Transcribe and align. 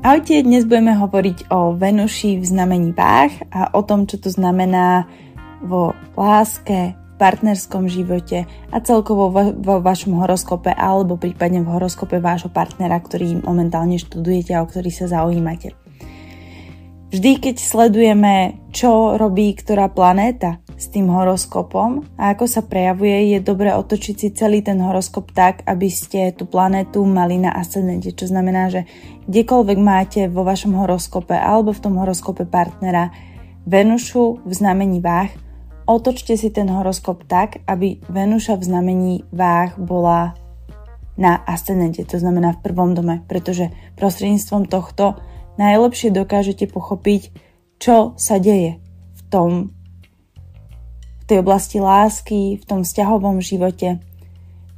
Ahojte, 0.00 0.40
dnes 0.40 0.64
budeme 0.64 0.96
hovoriť 0.96 1.52
o 1.52 1.76
Venuši 1.76 2.40
v 2.40 2.44
znamení 2.48 2.96
váh 2.96 3.36
a 3.52 3.68
o 3.76 3.84
tom, 3.84 4.08
čo 4.08 4.16
to 4.16 4.32
znamená 4.32 5.04
vo 5.60 5.92
láske, 6.16 6.96
v 6.96 7.14
partnerskom 7.20 7.84
živote 7.84 8.48
a 8.72 8.80
celkovo 8.80 9.28
vo, 9.28 9.76
vašom 9.84 10.16
horoskope 10.16 10.72
alebo 10.72 11.20
prípadne 11.20 11.60
v 11.60 11.68
horoskope 11.68 12.16
vášho 12.16 12.48
partnera, 12.48 12.96
ktorý 12.96 13.44
momentálne 13.44 14.00
študujete 14.00 14.56
a 14.56 14.64
o 14.64 14.70
ktorý 14.72 14.88
sa 14.88 15.04
zaujímate. 15.04 15.76
Vždy, 17.12 17.30
keď 17.36 17.60
sledujeme, 17.60 18.56
čo 18.72 19.20
robí 19.20 19.52
ktorá 19.52 19.92
planéta 19.92 20.59
s 20.80 20.88
tým 20.88 21.12
horoskopom 21.12 22.08
a 22.16 22.32
ako 22.32 22.48
sa 22.48 22.64
prejavuje, 22.64 23.36
je 23.36 23.44
dobre 23.44 23.68
otočiť 23.68 24.16
si 24.16 24.28
celý 24.32 24.64
ten 24.64 24.80
horoskop 24.80 25.28
tak, 25.36 25.60
aby 25.68 25.92
ste 25.92 26.32
tú 26.32 26.48
planetu 26.48 27.04
mali 27.04 27.36
na 27.36 27.52
ascendente. 27.52 28.16
Čo 28.16 28.32
znamená, 28.32 28.72
že 28.72 28.88
kdekoľvek 29.28 29.78
máte 29.78 30.20
vo 30.32 30.40
vašom 30.40 30.72
horoskope 30.72 31.36
alebo 31.36 31.76
v 31.76 31.82
tom 31.84 32.00
horoskope 32.00 32.48
partnera 32.48 33.12
Venušu 33.68 34.40
v 34.40 34.52
znamení 34.56 35.04
váh, 35.04 35.28
otočte 35.84 36.32
si 36.40 36.48
ten 36.48 36.72
horoskop 36.72 37.28
tak, 37.28 37.60
aby 37.68 38.00
Venuša 38.08 38.56
v 38.56 38.64
znamení 38.64 39.14
váh 39.28 39.76
bola 39.76 40.32
na 41.20 41.44
ascendente, 41.44 42.00
to 42.08 42.16
znamená 42.16 42.56
v 42.56 42.64
prvom 42.64 42.96
dome, 42.96 43.20
pretože 43.28 43.68
prostredníctvom 44.00 44.64
tohto 44.72 45.20
najlepšie 45.60 46.08
dokážete 46.08 46.64
pochopiť, 46.72 47.36
čo 47.76 48.16
sa 48.16 48.40
deje 48.40 48.80
v 49.12 49.20
tom 49.28 49.76
tej 51.30 51.38
oblasti 51.46 51.78
lásky, 51.78 52.58
v 52.58 52.64
tom 52.66 52.82
vzťahovom 52.82 53.38
živote, 53.38 54.02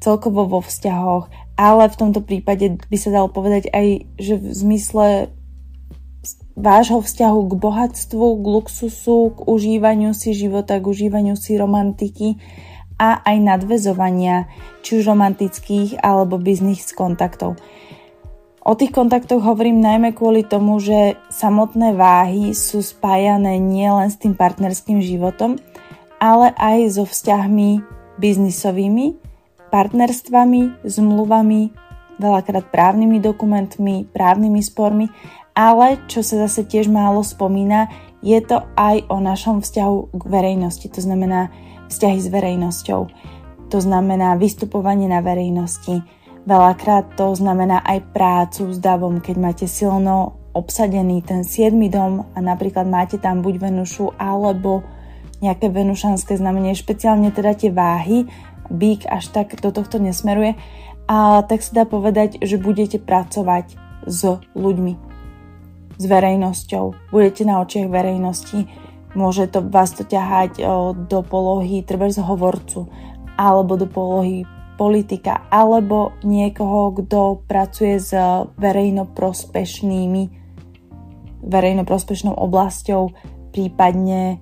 celkovo 0.04 0.44
vo 0.44 0.60
vzťahoch, 0.60 1.32
ale 1.56 1.88
v 1.88 1.98
tomto 1.98 2.20
prípade 2.20 2.76
by 2.76 2.96
sa 3.00 3.14
dalo 3.14 3.32
povedať 3.32 3.72
aj, 3.72 4.04
že 4.20 4.34
v 4.36 4.46
zmysle 4.52 5.06
vášho 6.52 7.00
vzťahu 7.00 7.40
k 7.48 7.52
bohatstvu, 7.56 8.26
k 8.38 8.44
luxusu, 8.44 9.32
k 9.32 9.38
užívaniu 9.48 10.12
si 10.12 10.36
života, 10.36 10.76
k 10.76 10.84
užívaniu 10.84 11.38
si 11.38 11.56
romantiky 11.56 12.36
a 13.00 13.24
aj 13.24 13.36
nadvezovania, 13.40 14.52
či 14.84 15.00
už 15.00 15.08
romantických 15.08 16.02
alebo 16.04 16.36
biznis 16.36 16.92
kontaktov. 16.92 17.56
O 18.62 18.78
tých 18.78 18.94
kontaktoch 18.94 19.42
hovorím 19.42 19.82
najmä 19.82 20.14
kvôli 20.14 20.46
tomu, 20.46 20.78
že 20.78 21.18
samotné 21.34 21.98
váhy 21.98 22.54
sú 22.54 22.78
spájané 22.78 23.58
nielen 23.58 24.06
s 24.06 24.22
tým 24.22 24.38
partnerským 24.38 25.02
životom, 25.02 25.58
ale 26.22 26.54
aj 26.54 27.02
so 27.02 27.02
vzťahmi 27.02 27.82
biznisovými, 28.22 29.18
partnerstvami, 29.74 30.86
zmluvami, 30.86 31.74
veľakrát 32.22 32.70
právnymi 32.70 33.18
dokumentmi, 33.18 34.06
právnymi 34.14 34.62
spormi, 34.62 35.10
ale 35.58 35.98
čo 36.06 36.22
sa 36.22 36.46
zase 36.46 36.62
tiež 36.62 36.86
málo 36.86 37.26
spomína, 37.26 37.90
je 38.22 38.38
to 38.38 38.62
aj 38.78 39.02
o 39.10 39.18
našom 39.18 39.66
vzťahu 39.66 40.14
k 40.14 40.22
verejnosti, 40.30 40.86
to 40.86 41.02
znamená 41.02 41.50
vzťahy 41.90 42.18
s 42.22 42.28
verejnosťou. 42.30 43.00
To 43.74 43.78
znamená 43.82 44.38
vystupovanie 44.38 45.10
na 45.10 45.18
verejnosti. 45.24 46.06
Veľakrát 46.46 47.18
to 47.18 47.34
znamená 47.34 47.82
aj 47.82 48.14
prácu 48.14 48.70
s 48.70 48.78
davom, 48.78 49.18
keď 49.18 49.36
máte 49.42 49.66
silno 49.66 50.38
obsadený 50.54 51.24
ten 51.24 51.42
7. 51.42 51.74
dom 51.90 52.28
a 52.36 52.38
napríklad 52.38 52.86
máte 52.86 53.18
tam 53.18 53.40
buď 53.42 53.58
Venušu 53.58 54.14
alebo 54.20 54.84
nejaké 55.42 55.68
venušanské 55.68 56.38
znamenie, 56.38 56.78
špeciálne 56.78 57.34
teda 57.34 57.58
tie 57.58 57.74
váhy, 57.74 58.30
bík 58.70 59.04
až 59.10 59.28
tak 59.34 59.58
do 59.58 59.74
tohto 59.74 59.98
nesmeruje, 59.98 60.54
a 61.10 61.42
tak 61.42 61.66
sa 61.66 61.82
dá 61.82 61.84
povedať, 61.84 62.38
že 62.40 62.62
budete 62.62 63.02
pracovať 63.02 63.74
s 64.06 64.38
ľuďmi, 64.54 64.94
s 65.98 66.04
verejnosťou, 66.06 67.10
budete 67.10 67.42
na 67.42 67.58
očiach 67.60 67.90
verejnosti, 67.90 68.70
môže 69.18 69.50
to 69.50 69.60
vás 69.66 69.92
to 69.92 70.06
ťahať 70.06 70.62
do 71.10 71.18
polohy 71.26 71.84
trebárs 71.84 72.16
hovorcu 72.16 72.88
alebo 73.36 73.76
do 73.76 73.84
polohy 73.90 74.46
politika 74.78 75.44
alebo 75.52 76.16
niekoho, 76.24 76.96
kto 76.96 77.44
pracuje 77.44 78.00
s 78.00 78.14
verejnoprospešnými 78.56 80.40
verejnoprospešnou 81.42 82.32
oblasťou, 82.38 83.12
prípadne 83.52 84.38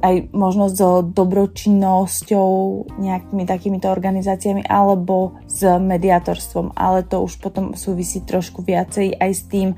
aj 0.00 0.32
možno 0.32 0.68
s 0.72 0.80
dobročinnosťou, 1.12 2.50
nejakými 2.98 3.44
takýmito 3.44 3.88
organizáciami 3.88 4.64
alebo 4.66 5.38
s 5.48 5.64
mediátorstvom, 5.64 6.76
ale 6.76 7.04
to 7.04 7.22
už 7.24 7.40
potom 7.40 7.76
súvisí 7.76 8.24
trošku 8.24 8.64
viacej 8.64 9.16
aj 9.16 9.30
s 9.32 9.42
tým, 9.48 9.68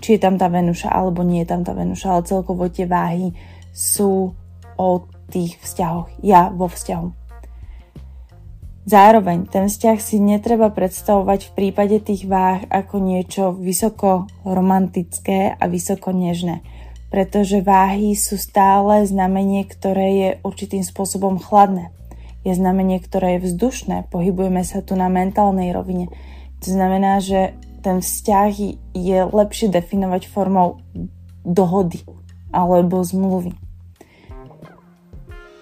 či 0.00 0.16
je 0.16 0.20
tam 0.20 0.40
tá 0.40 0.48
Venuša 0.48 0.88
alebo 0.90 1.20
nie 1.22 1.44
je 1.44 1.50
tam 1.50 1.62
tá 1.62 1.76
Venuša, 1.76 2.06
ale 2.10 2.28
celkovo 2.28 2.66
tie 2.72 2.88
váhy 2.88 3.36
sú 3.70 4.32
o 4.80 4.88
tých 5.30 5.60
vzťahoch. 5.62 6.24
Ja 6.24 6.50
vo 6.50 6.66
vzťahu. 6.66 7.20
Zároveň 8.90 9.46
ten 9.46 9.70
vzťah 9.70 9.98
si 10.02 10.18
netreba 10.18 10.72
predstavovať 10.72 11.52
v 11.52 11.54
prípade 11.54 12.00
tých 12.02 12.26
váh 12.26 12.66
ako 12.66 12.98
niečo 12.98 13.54
vysoko 13.54 14.26
romantické 14.42 15.54
a 15.54 15.64
vysoko 15.70 16.10
nežné 16.10 16.64
pretože 17.10 17.60
váhy 17.60 18.14
sú 18.14 18.38
stále 18.38 19.02
znamenie, 19.02 19.66
ktoré 19.66 20.08
je 20.14 20.30
určitým 20.46 20.86
spôsobom 20.86 21.42
chladné. 21.42 21.90
Je 22.46 22.54
znamenie, 22.54 23.02
ktoré 23.02 23.36
je 23.36 23.50
vzdušné, 23.50 24.08
pohybujeme 24.08 24.62
sa 24.64 24.80
tu 24.80 24.96
na 24.96 25.10
mentálnej 25.10 25.74
rovine. 25.74 26.08
To 26.64 26.70
znamená, 26.70 27.20
že 27.20 27.52
ten 27.84 28.00
vzťah 28.00 28.50
je 28.94 29.18
lepšie 29.26 29.68
definovať 29.68 30.30
formou 30.30 30.80
dohody 31.42 32.00
alebo 32.54 33.02
zmluvy. 33.02 33.52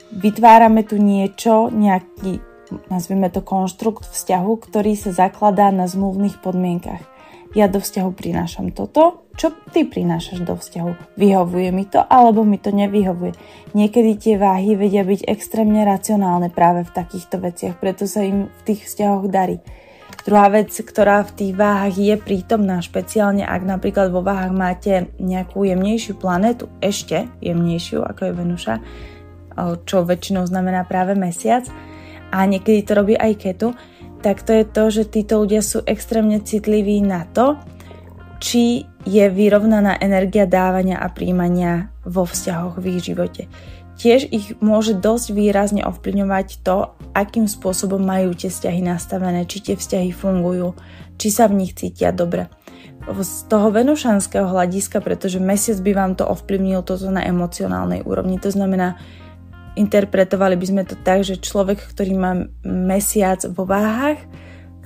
Vytvárame 0.09 0.83
tu 0.85 0.99
niečo, 0.99 1.71
nejaký, 1.73 2.43
nazvime 2.91 3.31
to 3.33 3.41
konštrukt 3.41 4.09
vzťahu, 4.09 4.53
ktorý 4.59 4.99
sa 4.99 5.11
zakladá 5.15 5.71
na 5.71 5.87
zmluvných 5.87 6.43
podmienkach 6.43 7.18
ja 7.57 7.65
do 7.69 7.81
vzťahu 7.81 8.11
prinášam 8.13 8.73
toto, 8.77 9.31
čo 9.39 9.55
ty 9.73 9.89
prinášaš 9.89 10.45
do 10.45 10.59
vzťahu. 10.59 11.17
Vyhovuje 11.17 11.71
mi 11.73 11.89
to, 11.89 12.03
alebo 12.05 12.45
mi 12.45 12.61
to 12.61 12.75
nevyhovuje. 12.75 13.33
Niekedy 13.73 14.11
tie 14.21 14.35
váhy 14.37 14.77
vedia 14.77 15.07
byť 15.07 15.25
extrémne 15.25 15.87
racionálne 15.87 16.53
práve 16.53 16.85
v 16.85 16.95
takýchto 16.95 17.41
veciach, 17.41 17.81
preto 17.81 18.05
sa 18.05 18.27
im 18.27 18.51
v 18.51 18.61
tých 18.67 18.85
vzťahoch 18.85 19.31
darí. 19.31 19.63
Druhá 20.29 20.53
vec, 20.53 20.69
ktorá 20.75 21.25
v 21.25 21.33
tých 21.41 21.53
váhach 21.57 21.97
je 21.97 22.13
prítomná, 22.21 22.85
špeciálne 22.85 23.49
ak 23.49 23.65
napríklad 23.65 24.13
vo 24.13 24.21
váhach 24.21 24.53
máte 24.53 25.09
nejakú 25.17 25.65
jemnejšiu 25.65 26.21
planetu, 26.21 26.69
ešte 26.85 27.33
jemnejšiu 27.41 28.05
ako 28.05 28.21
je 28.29 28.33
Venuša, 28.37 28.75
čo 29.89 30.05
väčšinou 30.05 30.45
znamená 30.45 30.85
práve 30.85 31.17
mesiac, 31.17 31.65
a 32.29 32.45
niekedy 32.45 32.85
to 32.85 32.93
robí 32.93 33.17
aj 33.17 33.41
ketu, 33.41 33.73
tak 34.19 34.43
to 34.43 34.51
je 34.51 34.65
to, 34.67 34.85
že 34.91 35.11
títo 35.11 35.47
ľudia 35.47 35.63
sú 35.63 35.83
extrémne 35.87 36.43
citliví 36.43 36.99
na 37.03 37.27
to, 37.31 37.55
či 38.39 38.87
je 39.03 39.25
vyrovnaná 39.31 39.99
energia 39.99 40.47
dávania 40.47 40.99
a 40.99 41.11
príjmania 41.11 41.91
vo 42.07 42.23
vzťahoch 42.27 42.79
v 42.79 42.99
ich 42.99 43.11
živote. 43.11 43.43
Tiež 43.99 44.31
ich 44.31 44.55
môže 44.63 44.95
dosť 44.95 45.35
výrazne 45.35 45.83
ovplyvňovať 45.83 46.63
to, 46.63 46.95
akým 47.19 47.51
spôsobom 47.51 47.99
majú 47.99 48.31
tie 48.31 48.47
vzťahy 48.47 48.79
nastavené, 48.87 49.43
či 49.43 49.59
tie 49.59 49.75
vzťahy 49.75 50.15
fungujú, 50.15 50.79
či 51.19 51.35
sa 51.35 51.51
v 51.51 51.67
nich 51.67 51.75
cítia 51.75 52.15
dobre. 52.15 52.47
Z 53.09 53.51
toho 53.51 53.75
venušanského 53.75 54.47
hľadiska, 54.47 55.03
pretože 55.03 55.43
mesiac 55.43 55.83
by 55.83 55.93
vám 55.99 56.13
to 56.15 56.31
ovplyvnil 56.31 56.87
toto 56.87 57.11
na 57.11 57.27
emocionálnej 57.27 58.07
úrovni. 58.07 58.39
To 58.39 58.55
znamená, 58.55 59.03
interpretovali 59.79 60.59
by 60.59 60.67
sme 60.67 60.83
to 60.83 60.99
tak, 60.99 61.23
že 61.23 61.39
človek, 61.39 61.79
ktorý 61.79 62.13
má 62.19 62.33
mesiac 62.67 63.39
vo 63.47 63.63
váhach, 63.63 64.19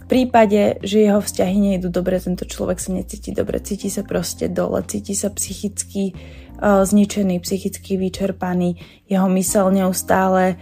v 0.03 0.05
prípade, 0.11 0.83
že 0.85 1.09
jeho 1.09 1.25
vzťahy 1.25 1.57
nejdu 1.73 1.89
dobre, 1.89 2.21
tento 2.21 2.45
človek 2.45 2.77
sa 2.77 2.93
necíti 2.93 3.33
dobre, 3.33 3.63
cíti 3.65 3.89
sa 3.89 4.05
proste 4.05 4.53
dole, 4.53 4.85
cíti 4.85 5.17
sa 5.17 5.33
psychicky 5.33 6.13
uh, 6.61 6.85
zničený, 6.85 7.41
psychicky 7.41 7.97
vyčerpaný, 7.97 8.77
jeho 9.09 9.29
mysel 9.33 9.73
neustále 9.73 10.61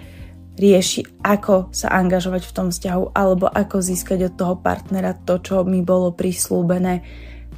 rieši, 0.61 1.25
ako 1.25 1.73
sa 1.73 1.89
angažovať 1.97 2.45
v 2.45 2.55
tom 2.55 2.69
vzťahu 2.69 3.17
alebo 3.17 3.49
ako 3.49 3.81
získať 3.81 4.29
od 4.29 4.35
toho 4.37 4.55
partnera 4.61 5.17
to, 5.17 5.41
čo 5.41 5.65
mi 5.65 5.81
bolo 5.81 6.13
prislúbené, 6.13 7.01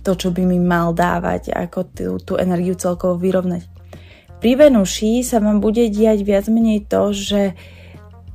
to, 0.07 0.15
čo 0.15 0.31
by 0.31 0.47
mi 0.47 0.63
mal 0.63 0.95
dávať, 0.95 1.51
ako 1.51 1.81
tú, 1.91 2.09
tú 2.23 2.33
energiu 2.39 2.79
celkovo 2.79 3.19
vyrovnať. 3.19 3.72
Pri 4.43 4.59
Venuši 4.59 5.23
sa 5.23 5.39
vám 5.39 5.63
bude 5.63 5.87
diať 5.87 6.27
viac 6.27 6.51
menej 6.51 6.83
to, 6.91 7.15
že 7.15 7.55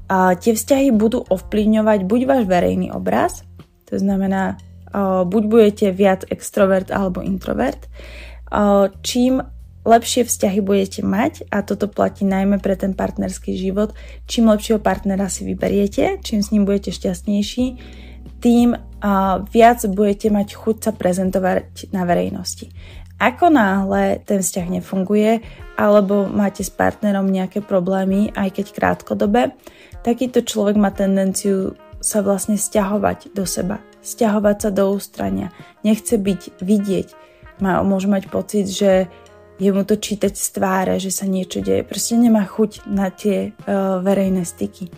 a, 0.07 0.39
tie 0.39 0.55
vzťahy 0.55 0.95
budú 0.95 1.19
ovplyvňovať 1.27 2.07
buď 2.07 2.21
váš 2.23 2.43
verejný 2.47 2.95
obraz, 2.95 3.43
to 3.91 3.99
znamená, 3.99 4.55
a, 4.87 5.27
buď 5.27 5.43
budete 5.51 5.91
viac 5.91 6.23
extrovert 6.31 6.95
alebo 6.95 7.19
introvert, 7.19 7.91
a, 8.47 8.87
čím 9.03 9.43
lepšie 9.83 10.23
vzťahy 10.23 10.59
budete 10.63 11.03
mať, 11.03 11.47
a 11.51 11.59
toto 11.59 11.91
platí 11.91 12.23
najmä 12.23 12.63
pre 12.63 12.79
ten 12.79 12.95
partnerský 12.95 13.59
život, 13.59 13.91
čím 14.31 14.47
lepšieho 14.47 14.79
partnera 14.79 15.27
si 15.27 15.43
vyberiete, 15.43 16.23
čím 16.23 16.39
s 16.39 16.55
ním 16.55 16.63
budete 16.63 16.91
šťastnejší, 16.91 17.65
tým 18.43 18.75
uh, 18.75 19.41
viac 19.49 19.81
budete 19.89 20.29
mať 20.29 20.47
chuť 20.53 20.75
sa 20.83 20.91
prezentovať 20.93 21.89
na 21.95 22.05
verejnosti. 22.05 22.69
Ako 23.17 23.49
náhle 23.49 24.21
ten 24.29 24.45
vzťah 24.45 24.67
nefunguje 24.77 25.41
alebo 25.73 26.29
máte 26.29 26.61
s 26.61 26.69
partnerom 26.69 27.25
nejaké 27.25 27.65
problémy, 27.65 28.29
aj 28.37 28.61
keď 28.61 28.65
krátkodobé, 28.73 29.57
takýto 30.05 30.45
človek 30.45 30.77
má 30.77 30.93
tendenciu 30.93 31.73
sa 31.97 32.21
vlastne 32.21 32.61
stiahovať 32.61 33.33
do 33.33 33.45
seba, 33.49 33.81
stiahovať 34.05 34.57
sa 34.61 34.69
do 34.69 34.93
ústrania, 34.93 35.49
nechce 35.81 36.13
byť 36.17 36.61
vidieť, 36.61 37.07
má, 37.61 37.81
môže 37.81 38.05
mať 38.05 38.29
pocit, 38.29 38.69
že 38.69 39.09
je 39.57 39.69
mu 39.73 39.81
to 39.81 39.97
čítať 39.97 40.37
z 40.37 40.47
tváre, 40.53 40.95
že 41.01 41.09
sa 41.09 41.25
niečo 41.25 41.65
deje. 41.65 41.81
Proste 41.81 42.13
nemá 42.13 42.45
chuť 42.45 42.85
na 42.85 43.09
tie 43.09 43.57
uh, 43.65 43.97
verejné 44.05 44.45
styky. 44.45 44.93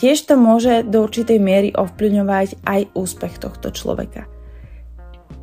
Tiež 0.00 0.24
to 0.24 0.40
môže 0.40 0.88
do 0.88 1.04
určitej 1.04 1.36
miery 1.36 1.68
ovplyvňovať 1.76 2.64
aj 2.64 2.80
úspech 2.96 3.36
tohto 3.36 3.68
človeka 3.68 4.24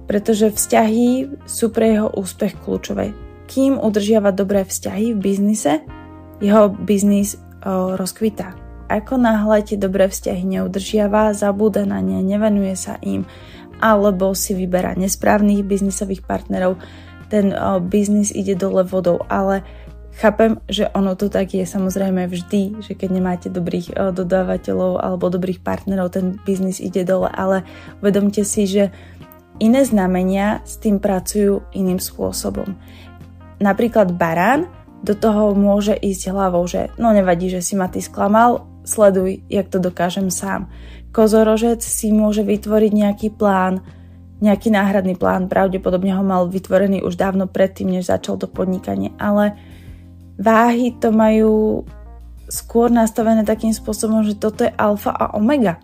pretože 0.06 0.54
vzťahy 0.54 1.42
sú 1.50 1.74
pre 1.74 1.98
jeho 1.98 2.10
úspech 2.14 2.58
kľúčové. 2.62 3.14
Kým 3.46 3.78
udržiava 3.78 4.34
dobré 4.34 4.66
vzťahy 4.66 5.14
v 5.14 5.20
biznise, 5.22 5.86
jeho 6.42 6.70
biznis 6.70 7.38
o, 7.64 7.96
rozkvitá. 7.96 8.58
Ako 8.86 9.18
náhle 9.18 9.66
tie 9.66 9.78
dobré 9.82 10.06
vzťahy 10.10 10.46
neudržiava, 10.46 11.34
zabúda 11.34 11.90
na 11.90 12.02
ne, 12.06 12.22
nevenuje 12.22 12.78
sa 12.78 13.02
im, 13.02 13.26
alebo 13.82 14.32
si 14.38 14.54
vyberá 14.54 14.94
nesprávnych 14.94 15.66
biznisových 15.66 16.22
partnerov, 16.26 16.78
ten 17.30 17.54
o, 17.54 17.82
biznis 17.82 18.30
ide 18.30 18.54
dole 18.54 18.86
vodou, 18.86 19.22
ale 19.26 19.66
chápem, 20.16 20.62
že 20.72 20.88
ono 20.96 21.18
to 21.18 21.28
tak 21.28 21.52
je 21.52 21.68
samozrejme 21.68 22.30
vždy, 22.30 22.80
že 22.80 22.94
keď 22.96 23.10
nemáte 23.10 23.48
dobrých 23.50 23.88
o, 23.94 24.14
dodávateľov 24.14 25.02
alebo 25.02 25.34
dobrých 25.34 25.60
partnerov, 25.66 26.14
ten 26.14 26.38
biznis 26.46 26.78
ide 26.78 27.04
dole, 27.04 27.28
ale 27.34 27.66
uvedomte 28.00 28.46
si, 28.46 28.70
že 28.70 28.94
Iné 29.60 29.88
znamenia 29.88 30.60
s 30.68 30.76
tým 30.80 31.00
pracujú 31.00 31.64
iným 31.72 32.00
spôsobom. 32.02 32.76
Napríklad 33.64 34.12
barán 34.12 34.68
do 35.00 35.16
toho 35.16 35.56
môže 35.56 35.96
ísť 35.96 36.34
hlavou, 36.34 36.66
že 36.68 36.92
no 37.00 37.16
nevadí, 37.16 37.48
že 37.48 37.64
si 37.64 37.78
ma 37.78 37.88
ty 37.88 38.04
sklamal, 38.04 38.68
sleduj, 38.84 39.46
jak 39.48 39.72
to 39.72 39.80
dokážem 39.80 40.28
sám. 40.28 40.68
Kozorožec 41.16 41.80
si 41.80 42.12
môže 42.12 42.44
vytvoriť 42.44 42.92
nejaký 42.92 43.28
plán, 43.32 43.80
nejaký 44.44 44.68
náhradný 44.74 45.16
plán, 45.16 45.48
pravdepodobne 45.48 46.12
ho 46.12 46.24
mal 46.26 46.52
vytvorený 46.52 47.02
už 47.02 47.16
dávno 47.16 47.48
predtým, 47.48 47.88
než 47.88 48.12
začal 48.12 48.36
to 48.36 48.52
podnikanie, 48.52 49.16
ale 49.16 49.56
váhy 50.36 50.92
to 51.00 51.16
majú 51.16 51.86
skôr 52.52 52.92
nastavené 52.92 53.48
takým 53.48 53.72
spôsobom, 53.72 54.22
že 54.22 54.38
toto 54.38 54.68
je 54.68 54.72
alfa 54.76 55.16
a 55.16 55.34
omega. 55.34 55.82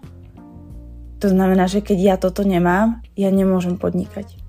To 1.22 1.30
znamená, 1.30 1.70
že 1.70 1.86
keď 1.86 1.98
ja 2.02 2.16
toto 2.18 2.42
nemám, 2.42 3.06
ja 3.14 3.30
nemôžem 3.30 3.78
podnikať. 3.78 4.42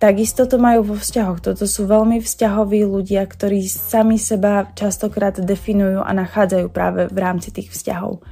Takisto 0.00 0.48
to 0.48 0.56
majú 0.56 0.80
vo 0.80 0.96
vzťahoch. 0.96 1.44
Toto 1.44 1.68
sú 1.68 1.84
veľmi 1.84 2.24
vzťahoví 2.24 2.88
ľudia, 2.88 3.20
ktorí 3.28 3.68
sami 3.68 4.16
seba 4.16 4.72
častokrát 4.72 5.36
definujú 5.36 6.00
a 6.00 6.08
nachádzajú 6.16 6.66
práve 6.72 7.12
v 7.12 7.18
rámci 7.20 7.52
tých 7.52 7.68
vzťahov. 7.68 8.24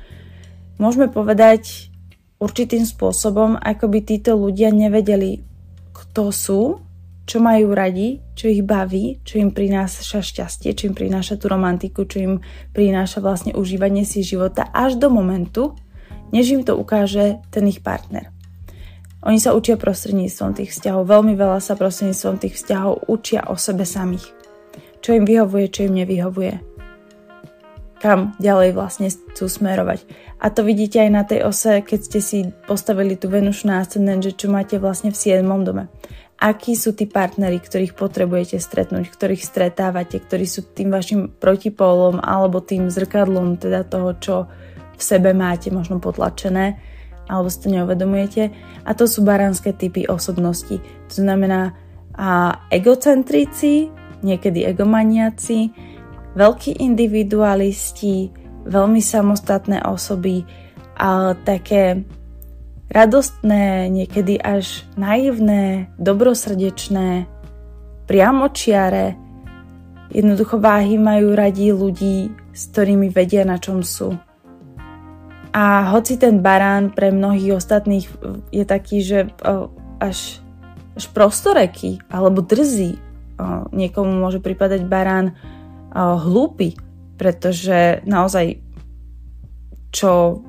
Môžeme 0.80 1.12
povedať 1.12 1.92
určitým 2.40 2.88
spôsobom, 2.88 3.60
ako 3.60 3.84
by 3.92 4.00
títo 4.00 4.40
ľudia 4.40 4.72
nevedeli, 4.72 5.44
kto 5.92 6.32
sú, 6.32 6.60
čo 7.28 7.44
majú 7.44 7.76
radi, 7.76 8.24
čo 8.32 8.48
ich 8.48 8.64
baví, 8.64 9.20
čo 9.20 9.36
im 9.36 9.52
prináša 9.52 10.24
šťastie, 10.24 10.72
čo 10.72 10.88
im 10.88 10.96
prináša 10.96 11.36
tú 11.36 11.52
romantiku, 11.52 12.08
čo 12.08 12.24
im 12.24 12.34
prináša 12.72 13.20
vlastne 13.20 13.52
užívanie 13.52 14.08
si 14.08 14.24
života 14.24 14.72
až 14.72 14.96
do 14.96 15.12
momentu, 15.12 15.76
než 16.30 16.52
im 16.54 16.62
to 16.64 16.76
ukáže 16.76 17.40
ten 17.50 17.64
ich 17.68 17.80
partner. 17.80 18.32
Oni 19.26 19.42
sa 19.42 19.50
učia 19.50 19.74
prostredníctvom 19.74 20.54
tých 20.54 20.70
vzťahov, 20.70 21.10
veľmi 21.10 21.34
veľa 21.34 21.58
sa 21.58 21.74
prostredníctvom 21.74 22.36
tých 22.38 22.54
vzťahov 22.54 23.10
učia 23.10 23.42
o 23.50 23.58
sebe 23.58 23.82
samých. 23.82 24.30
Čo 25.02 25.18
im 25.18 25.26
vyhovuje, 25.26 25.66
čo 25.74 25.90
im 25.90 25.98
nevyhovuje. 25.98 26.54
Kam 27.98 28.38
ďalej 28.38 28.78
vlastne 28.78 29.10
chcú 29.10 29.50
smerovať. 29.50 30.06
A 30.38 30.54
to 30.54 30.62
vidíte 30.62 31.02
aj 31.02 31.10
na 31.10 31.26
tej 31.26 31.42
ose, 31.42 31.82
keď 31.82 31.98
ste 31.98 32.20
si 32.22 32.38
postavili 32.70 33.18
tú 33.18 33.26
Venušu 33.26 33.66
na 33.66 33.82
ascendent, 33.82 34.22
že 34.22 34.38
čo 34.38 34.46
máte 34.46 34.78
vlastne 34.78 35.10
v 35.10 35.18
7. 35.18 35.42
dome. 35.66 35.90
Akí 36.38 36.78
sú 36.78 36.94
tí 36.94 37.10
partnery, 37.10 37.58
ktorých 37.58 37.98
potrebujete 37.98 38.62
stretnúť, 38.62 39.10
ktorých 39.10 39.42
stretávate, 39.42 40.22
ktorí 40.22 40.46
sú 40.46 40.62
tým 40.62 40.94
vašim 40.94 41.34
protipólom 41.34 42.22
alebo 42.22 42.62
tým 42.62 42.86
zrkadlom 42.86 43.58
teda 43.58 43.82
toho, 43.82 44.14
čo 44.14 44.34
v 44.98 45.02
sebe 45.02 45.30
máte 45.30 45.70
možno 45.70 46.02
potlačené 46.02 46.76
alebo 47.28 47.52
si 47.52 47.60
to 47.60 47.68
neuvedomujete. 47.70 48.50
A 48.88 48.90
to 48.96 49.04
sú 49.04 49.20
baránske 49.22 49.76
typy 49.76 50.08
osobnosti. 50.08 50.80
To 51.12 51.14
znamená 51.14 51.76
a 52.18 52.64
egocentrici, 52.74 53.94
niekedy 54.26 54.66
egomaniaci, 54.66 55.70
veľkí 56.34 56.82
individualisti, 56.82 58.32
veľmi 58.66 58.98
samostatné 58.98 59.86
osoby, 59.86 60.42
a 60.98 61.38
také 61.46 62.02
radostné, 62.90 63.86
niekedy 63.86 64.34
až 64.42 64.82
naivné, 64.98 65.94
dobrosrdečné, 66.02 67.30
priamočiare. 68.10 69.14
Jednoducho 70.10 70.58
váhy 70.58 70.98
majú 70.98 71.38
radi 71.38 71.70
ľudí, 71.70 72.34
s 72.50 72.66
ktorými 72.74 73.14
vedia, 73.14 73.46
na 73.46 73.62
čom 73.62 73.86
sú. 73.86 74.18
A 75.52 75.88
hoci 75.90 76.20
ten 76.20 76.44
barán 76.44 76.92
pre 76.92 77.08
mnohých 77.08 77.56
ostatných 77.56 78.06
je 78.52 78.64
taký, 78.68 79.00
že 79.00 79.32
až, 79.98 80.44
až 80.94 81.04
prostoreký 81.10 82.04
alebo 82.12 82.44
drzý, 82.44 83.00
niekomu 83.72 84.12
môže 84.18 84.44
pripadať 84.44 84.84
barán 84.84 85.34
hlúpy, 85.94 86.76
pretože 87.16 88.04
naozaj 88.04 88.60
čo, 89.88 90.44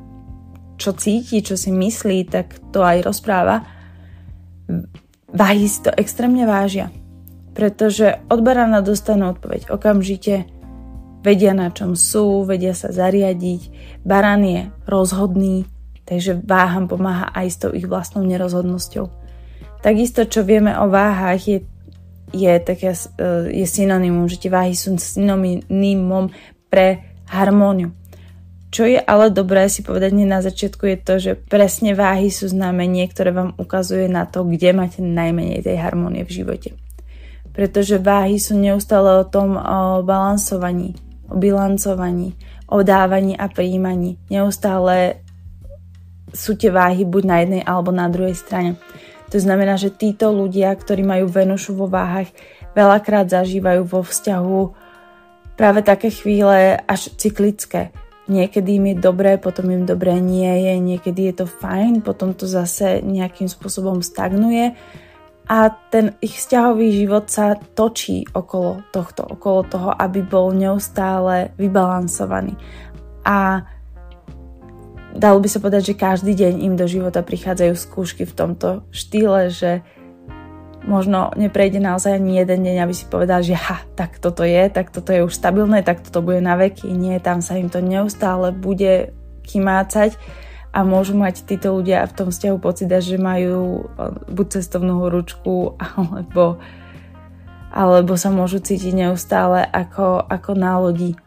čo 0.76 0.92
cíti, 1.00 1.40
čo 1.40 1.56
si 1.56 1.72
myslí, 1.72 2.28
tak 2.28 2.60
to 2.76 2.84
aj 2.84 3.02
rozpráva. 3.08 3.64
Váhy 5.32 5.66
si 5.70 5.80
to 5.86 5.96
extrémne 5.96 6.44
vážia, 6.44 6.92
pretože 7.56 8.20
od 8.28 8.44
barána 8.44 8.84
dostanú 8.84 9.32
odpoveď 9.32 9.72
okamžite, 9.72 10.50
vedia 11.24 11.52
na 11.56 11.70
čom 11.72 11.96
sú, 11.96 12.48
vedia 12.48 12.72
sa 12.76 12.92
zariadiť. 12.92 13.62
Barán 14.04 14.44
je 14.44 14.72
rozhodný, 14.88 15.68
takže 16.08 16.40
váham 16.42 16.88
pomáha 16.88 17.30
aj 17.36 17.48
s 17.48 17.58
tou 17.60 17.72
ich 17.76 17.86
vlastnou 17.86 18.24
nerozhodnosťou. 18.26 19.06
Takisto, 19.80 20.28
čo 20.28 20.44
vieme 20.44 20.76
o 20.76 20.92
váhach, 20.92 21.40
je, 21.40 21.64
je, 22.36 22.54
také, 22.60 22.92
je 23.48 23.66
synonymum, 23.68 24.28
že 24.28 24.44
tie 24.44 24.52
váhy 24.52 24.76
sú 24.76 24.96
synonymum 25.00 26.32
pre 26.68 27.16
harmóniu. 27.32 27.96
Čo 28.70 28.86
je 28.86 29.02
ale 29.02 29.34
dobré 29.34 29.66
si 29.66 29.82
povedať 29.82 30.14
na 30.14 30.46
začiatku 30.46 30.86
je 30.86 30.98
to, 31.02 31.14
že 31.18 31.32
presne 31.34 31.98
váhy 31.98 32.30
sú 32.30 32.46
znamenie, 32.46 33.10
ktoré 33.10 33.34
vám 33.34 33.58
ukazuje 33.58 34.06
na 34.06 34.30
to, 34.30 34.46
kde 34.46 34.78
máte 34.78 35.02
najmenej 35.02 35.66
tej 35.66 35.82
harmónie 35.82 36.22
v 36.22 36.36
živote. 36.44 36.70
Pretože 37.50 37.98
váhy 37.98 38.38
sú 38.38 38.54
neustále 38.54 39.10
o 39.18 39.26
tom 39.26 39.58
o 39.58 40.06
balansovaní, 40.06 40.94
o 41.30 41.36
bilancovaní, 41.38 42.34
o 42.70 42.82
dávaní 42.84 43.38
a 43.38 43.48
príjmaní. 43.48 44.18
Neustále 44.30 45.22
sú 46.34 46.54
tie 46.54 46.70
váhy 46.70 47.06
buď 47.06 47.24
na 47.26 47.38
jednej 47.42 47.62
alebo 47.66 47.90
na 47.90 48.06
druhej 48.10 48.38
strane. 48.38 48.78
To 49.30 49.38
znamená, 49.38 49.78
že 49.78 49.94
títo 49.94 50.34
ľudia, 50.34 50.74
ktorí 50.74 51.06
majú 51.06 51.30
Venušu 51.30 51.78
vo 51.78 51.86
váhach, 51.86 52.30
veľakrát 52.74 53.30
zažívajú 53.30 53.86
vo 53.86 54.02
vzťahu 54.02 54.62
práve 55.54 55.86
také 55.86 56.10
chvíle 56.10 56.82
až 56.86 57.14
cyklické. 57.18 57.94
Niekedy 58.30 58.78
im 58.78 58.86
je 58.94 58.96
dobré, 59.02 59.42
potom 59.42 59.74
im 59.74 59.90
dobré 59.90 60.22
nie 60.22 60.70
je, 60.70 60.74
niekedy 60.78 61.34
je 61.34 61.46
to 61.46 61.48
fajn, 61.50 62.06
potom 62.06 62.38
to 62.38 62.46
zase 62.46 63.02
nejakým 63.02 63.50
spôsobom 63.50 64.06
stagnuje 64.06 64.78
a 65.50 65.74
ten 65.90 66.14
ich 66.22 66.38
vzťahový 66.38 66.94
život 66.94 67.26
sa 67.26 67.58
točí 67.58 68.22
okolo 68.38 68.86
tohto, 68.94 69.26
okolo 69.26 69.66
toho, 69.66 69.90
aby 69.98 70.22
bol 70.22 70.54
neustále 70.54 71.50
vybalansovaný. 71.58 72.54
A 73.26 73.66
dalo 75.18 75.42
by 75.42 75.50
sa 75.50 75.58
povedať, 75.58 75.94
že 75.94 75.98
každý 75.98 76.38
deň 76.38 76.54
im 76.70 76.74
do 76.78 76.86
života 76.86 77.26
prichádzajú 77.26 77.74
skúšky 77.74 78.30
v 78.30 78.38
tomto 78.38 78.86
štýle, 78.94 79.50
že 79.50 79.82
možno 80.86 81.34
neprejde 81.34 81.82
naozaj 81.82 82.22
ani 82.22 82.46
jeden 82.46 82.70
deň, 82.70 82.86
aby 82.86 82.94
si 82.94 83.10
povedal, 83.10 83.42
že 83.42 83.58
ha, 83.58 83.82
tak 83.98 84.22
toto 84.22 84.46
je, 84.46 84.70
tak 84.70 84.94
toto 84.94 85.10
je 85.10 85.26
už 85.26 85.34
stabilné, 85.34 85.82
tak 85.82 86.06
toto 86.06 86.22
bude 86.22 86.46
na 86.46 86.62
veky. 86.62 86.94
Nie, 86.94 87.18
tam 87.18 87.42
sa 87.42 87.58
im 87.58 87.74
to 87.74 87.82
neustále 87.82 88.54
bude 88.54 89.18
kymácať 89.50 90.14
a 90.70 90.86
môžu 90.86 91.18
mať 91.18 91.50
títo 91.50 91.74
ľudia 91.74 92.06
v 92.06 92.14
tom 92.14 92.28
vzťahu 92.30 92.58
pocit, 92.62 92.90
že 92.90 93.18
majú 93.18 93.90
buď 94.30 94.62
cestovnú 94.62 95.10
ručku, 95.10 95.74
alebo, 95.98 96.62
alebo 97.74 98.14
sa 98.14 98.30
môžu 98.30 98.62
cítiť 98.62 98.94
neustále 98.94 99.66
ako, 99.66 100.22
ako 100.30 100.52
na 100.54 100.78
lodi. 100.78 101.18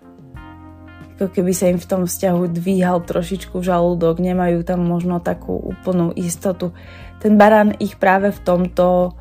ako 1.18 1.26
keby 1.34 1.52
sa 1.54 1.70
im 1.74 1.78
v 1.78 1.88
tom 1.90 2.02
vzťahu 2.06 2.42
dvíhal 2.54 3.02
trošičku 3.02 3.58
žalúdok, 3.58 4.22
nemajú 4.22 4.62
tam 4.62 4.86
možno 4.86 5.18
takú 5.18 5.58
úplnú 5.58 6.14
istotu. 6.14 6.70
Ten 7.18 7.38
barán 7.38 7.74
ich 7.78 7.98
práve 7.98 8.30
v 8.30 8.40
tomto 8.42 9.14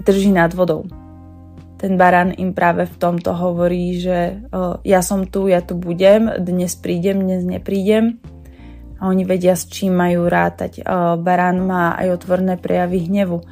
drží 0.00 0.32
nad 0.32 0.52
vodou. 0.56 0.88
Ten 1.76 1.98
barán 1.98 2.30
im 2.38 2.54
práve 2.54 2.86
v 2.86 2.94
tomto 2.94 3.34
hovorí, 3.34 3.98
že 3.98 4.38
o, 4.54 4.78
ja 4.86 5.02
som 5.02 5.26
tu, 5.26 5.50
ja 5.50 5.58
tu 5.60 5.74
budem, 5.74 6.30
dnes 6.38 6.78
prídem, 6.78 7.26
dnes 7.26 7.42
neprídem. 7.42 8.22
A 9.02 9.10
oni 9.10 9.26
vedia, 9.26 9.58
s 9.58 9.66
čím 9.66 9.98
majú 9.98 10.30
rátať. 10.30 10.86
Barán 11.18 11.66
má 11.66 11.98
aj 11.98 12.22
otvorné 12.22 12.54
prejavy 12.54 13.10
hnevu. 13.10 13.42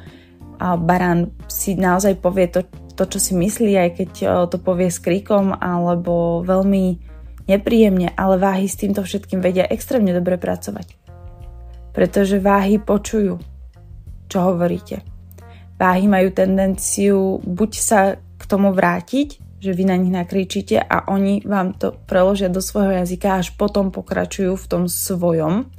A 0.63 0.79
barán 0.79 1.35
si 1.51 1.75
naozaj 1.75 2.23
povie 2.23 2.47
to, 2.47 2.63
to, 2.95 3.03
čo 3.03 3.19
si 3.19 3.33
myslí, 3.35 3.75
aj 3.75 3.89
keď 3.99 4.11
to 4.47 4.57
povie 4.63 4.87
s 4.87 5.03
kríkom 5.03 5.51
alebo 5.59 6.39
veľmi 6.47 7.03
nepríjemne, 7.51 8.15
ale 8.15 8.39
váhy 8.39 8.71
s 8.71 8.79
týmto 8.79 9.03
všetkým 9.03 9.43
vedia 9.43 9.67
extrémne 9.67 10.15
dobre 10.15 10.39
pracovať. 10.39 10.95
Pretože 11.91 12.39
váhy 12.39 12.79
počujú, 12.79 13.35
čo 14.31 14.37
hovoríte. 14.39 15.03
Váhy 15.75 16.07
majú 16.07 16.31
tendenciu 16.31 17.43
buď 17.43 17.71
sa 17.75 18.15
k 18.15 18.43
tomu 18.47 18.71
vrátiť, 18.71 19.50
že 19.61 19.77
vy 19.77 19.85
na 19.85 19.93
nich 19.93 20.09
nakričíte 20.09 20.81
a 20.81 21.05
oni 21.05 21.45
vám 21.45 21.77
to 21.77 21.93
preložia 22.09 22.49
do 22.49 22.65
svojho 22.65 23.05
jazyka 23.05 23.45
až 23.45 23.53
potom 23.53 23.93
pokračujú 23.93 24.57
v 24.57 24.65
tom 24.65 24.83
svojom. 24.89 25.69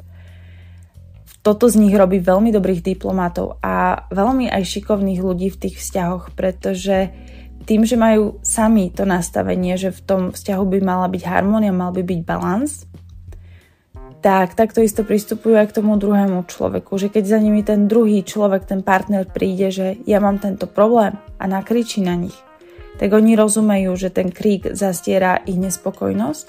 Toto 1.43 1.67
z 1.67 1.83
nich 1.83 1.91
robí 1.91 2.23
veľmi 2.23 2.55
dobrých 2.55 2.87
diplomatov 2.87 3.59
a 3.59 4.07
veľmi 4.15 4.47
aj 4.47 4.62
šikovných 4.62 5.19
ľudí 5.19 5.51
v 5.51 5.61
tých 5.67 5.83
vzťahoch, 5.83 6.31
pretože 6.39 7.11
tým, 7.67 7.83
že 7.83 7.99
majú 7.99 8.39
sami 8.47 8.95
to 8.95 9.03
nastavenie, 9.03 9.75
že 9.75 9.91
v 9.91 10.01
tom 10.07 10.23
vzťahu 10.31 10.62
by 10.62 10.79
mala 10.79 11.11
byť 11.11 11.23
harmónia, 11.27 11.75
mal 11.75 11.91
by 11.91 12.07
byť 12.07 12.21
balans, 12.23 12.87
tak 14.23 14.55
takto 14.55 14.79
isto 14.79 15.03
pristupujú 15.03 15.59
aj 15.59 15.75
k 15.75 15.83
tomu 15.83 15.99
druhému 15.99 16.47
človeku, 16.47 16.95
že 16.95 17.11
keď 17.11 17.25
za 17.27 17.39
nimi 17.43 17.67
ten 17.67 17.91
druhý 17.91 18.23
človek, 18.23 18.62
ten 18.62 18.87
partner 18.87 19.27
príde, 19.27 19.75
že 19.75 19.99
ja 20.07 20.23
mám 20.23 20.39
tento 20.39 20.71
problém 20.71 21.19
a 21.43 21.45
nakričí 21.51 21.99
na 22.07 22.15
nich, 22.15 22.39
tak 23.00 23.08
oni 23.12 23.37
rozumejú, 23.37 23.92
že 23.96 24.12
ten 24.12 24.28
krík 24.28 24.72
zastiera 24.76 25.40
ich 25.44 25.56
nespokojnosť 25.56 26.46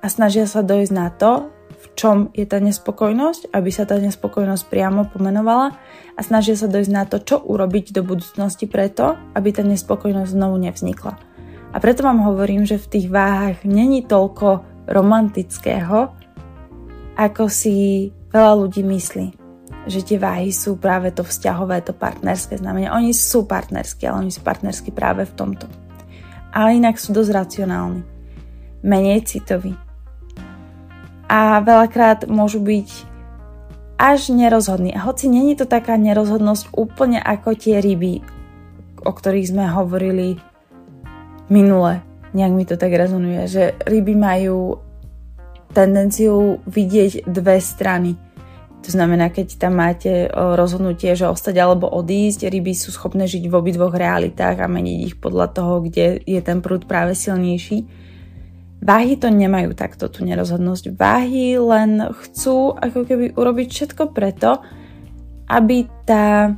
a 0.00 0.06
snažia 0.06 0.46
sa 0.46 0.64
dojsť 0.64 0.92
na 0.94 1.08
to, 1.12 1.52
v 1.78 1.86
čom 1.94 2.16
je 2.34 2.46
tá 2.46 2.58
nespokojnosť, 2.58 3.54
aby 3.54 3.70
sa 3.70 3.86
tá 3.86 3.98
nespokojnosť 3.98 4.64
priamo 4.66 5.06
pomenovala 5.06 5.78
a 6.14 6.20
snažia 6.20 6.58
sa 6.58 6.66
dojsť 6.66 6.90
na 6.90 7.04
to, 7.06 7.22
čo 7.22 7.38
urobiť 7.38 7.94
do 7.94 8.02
budúcnosti 8.02 8.66
preto, 8.66 9.14
aby 9.34 9.54
tá 9.54 9.62
nespokojnosť 9.62 10.34
znovu 10.34 10.58
nevznikla. 10.58 11.14
A 11.68 11.76
preto 11.78 12.02
vám 12.02 12.24
hovorím, 12.24 12.64
že 12.64 12.80
v 12.80 12.90
tých 12.98 13.06
váhach 13.12 13.62
není 13.62 14.02
toľko 14.02 14.64
romantického, 14.88 16.16
ako 17.18 17.44
si 17.52 18.08
veľa 18.32 18.52
ľudí 18.56 18.82
myslí. 18.82 19.47
Že 19.88 20.00
tie 20.04 20.18
váhy 20.20 20.52
sú 20.52 20.76
práve 20.76 21.08
to 21.16 21.24
vzťahové, 21.24 21.80
to 21.80 21.96
partnerské 21.96 22.60
znamenie. 22.60 22.92
Oni 22.92 23.16
sú 23.16 23.48
partnerskí, 23.48 24.04
ale 24.04 24.28
oni 24.28 24.32
sú 24.32 24.44
partnerskí 24.44 24.92
práve 24.92 25.24
v 25.24 25.32
tomto. 25.32 25.64
Ale 26.52 26.76
inak 26.76 27.00
sú 27.00 27.16
dosť 27.16 27.30
racionálni. 27.32 28.04
Menej 28.84 29.24
citoví 29.24 29.74
a 31.28 31.60
veľakrát 31.60 32.24
môžu 32.24 32.64
byť 32.64 32.88
až 34.00 34.32
nerozhodní. 34.32 34.96
A 34.96 35.04
hoci 35.04 35.28
není 35.28 35.52
to 35.54 35.68
taká 35.68 36.00
nerozhodnosť 36.00 36.72
úplne 36.72 37.20
ako 37.20 37.52
tie 37.52 37.84
ryby, 37.84 38.24
o 39.04 39.12
ktorých 39.12 39.52
sme 39.52 39.68
hovorili 39.68 40.40
minule. 41.52 42.00
Nejak 42.32 42.52
mi 42.52 42.64
to 42.64 42.80
tak 42.80 42.96
rezonuje, 42.96 43.44
že 43.44 43.76
ryby 43.84 44.16
majú 44.16 44.80
tendenciu 45.76 46.64
vidieť 46.64 47.28
dve 47.28 47.60
strany. 47.60 48.16
To 48.78 48.94
znamená, 48.94 49.28
keď 49.28 49.58
tam 49.58 49.82
máte 49.82 50.30
rozhodnutie, 50.32 51.12
že 51.12 51.28
ostať 51.28 51.56
alebo 51.60 51.90
odísť, 51.90 52.48
ryby 52.48 52.72
sú 52.72 52.94
schopné 52.94 53.28
žiť 53.28 53.50
v 53.50 53.56
obidvoch 53.58 53.92
realitách 53.92 54.64
a 54.64 54.70
meniť 54.70 54.98
ich 55.02 55.16
podľa 55.18 55.50
toho, 55.52 55.84
kde 55.84 56.22
je 56.24 56.40
ten 56.40 56.64
prúd 56.64 56.88
práve 56.88 57.12
silnejší 57.12 57.84
Váhy 58.78 59.18
to 59.18 59.26
nemajú 59.26 59.74
takto, 59.74 60.06
tú 60.06 60.22
nerozhodnosť. 60.22 60.94
Váhy 60.94 61.58
len 61.58 61.98
chcú 62.14 62.78
ako 62.78 63.10
keby 63.10 63.34
urobiť 63.34 63.68
všetko 63.74 64.14
preto, 64.14 64.62
aby 65.50 65.82
tá 66.06 66.54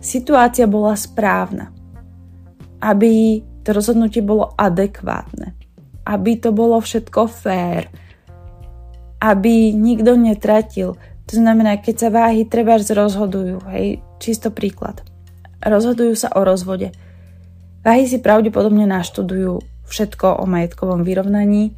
situácia 0.00 0.64
bola 0.64 0.96
správna. 0.96 1.68
Aby 2.80 3.44
to 3.60 3.76
rozhodnutie 3.76 4.24
bolo 4.24 4.56
adekvátne. 4.56 5.52
Aby 6.08 6.40
to 6.40 6.56
bolo 6.56 6.80
všetko 6.80 7.28
fér. 7.28 7.92
Aby 9.20 9.76
nikto 9.76 10.16
netratil. 10.16 10.96
To 11.28 11.34
znamená, 11.36 11.76
keď 11.84 11.94
sa 11.96 12.08
váhy 12.08 12.48
treba 12.48 12.80
rozhodujú, 12.80 13.60
hej, 13.68 14.00
čisto 14.16 14.48
príklad. 14.48 15.04
Rozhodujú 15.60 16.16
sa 16.16 16.32
o 16.32 16.40
rozvode. 16.40 16.96
Váhy 17.84 18.08
si 18.08 18.18
pravdepodobne 18.24 18.88
naštudujú 18.88 19.60
všetko 19.84 20.40
o 20.40 20.44
majetkovom 20.48 21.04
vyrovnaní 21.04 21.76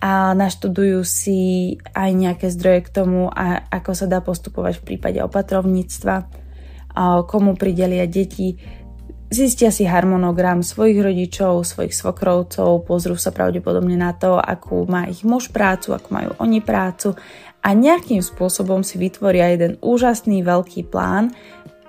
a 0.00 0.32
naštudujú 0.32 1.04
si 1.04 1.76
aj 1.92 2.10
nejaké 2.12 2.46
zdroje 2.52 2.88
k 2.88 2.92
tomu, 2.92 3.28
a 3.28 3.64
ako 3.68 3.92
sa 3.92 4.08
dá 4.08 4.24
postupovať 4.24 4.80
v 4.80 4.86
prípade 4.92 5.20
opatrovníctva, 5.20 6.28
komu 7.28 7.56
pridelia 7.56 8.08
deti, 8.08 8.56
zistia 9.30 9.70
si 9.70 9.86
harmonogram 9.86 10.64
svojich 10.64 10.98
rodičov, 10.98 11.62
svojich 11.62 11.94
svokrovcov, 11.94 12.82
pozrú 12.82 13.14
sa 13.14 13.30
pravdepodobne 13.30 13.94
na 13.94 14.10
to, 14.16 14.40
akú 14.40 14.88
má 14.88 15.06
ich 15.06 15.22
muž 15.22 15.52
prácu, 15.52 15.94
ako 15.94 16.08
majú 16.10 16.30
oni 16.40 16.58
prácu 16.64 17.14
a 17.60 17.76
nejakým 17.76 18.24
spôsobom 18.24 18.80
si 18.80 18.96
vytvoria 18.96 19.52
jeden 19.52 19.76
úžasný 19.84 20.40
veľký 20.40 20.88
plán, 20.88 21.36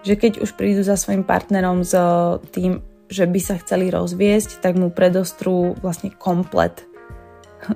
že 0.03 0.19
keď 0.19 0.43
už 0.43 0.57
prídu 0.59 0.83
za 0.83 0.99
svojim 0.99 1.23
partnerom 1.23 1.85
s 1.85 1.95
tým, 2.51 2.83
že 3.07 3.27
by 3.27 3.39
sa 3.39 3.55
chceli 3.59 3.87
rozviesť, 3.87 4.59
tak 4.59 4.75
mu 4.75 4.91
predostrú 4.91 5.75
vlastne 5.79 6.11
komplet, 6.11 6.83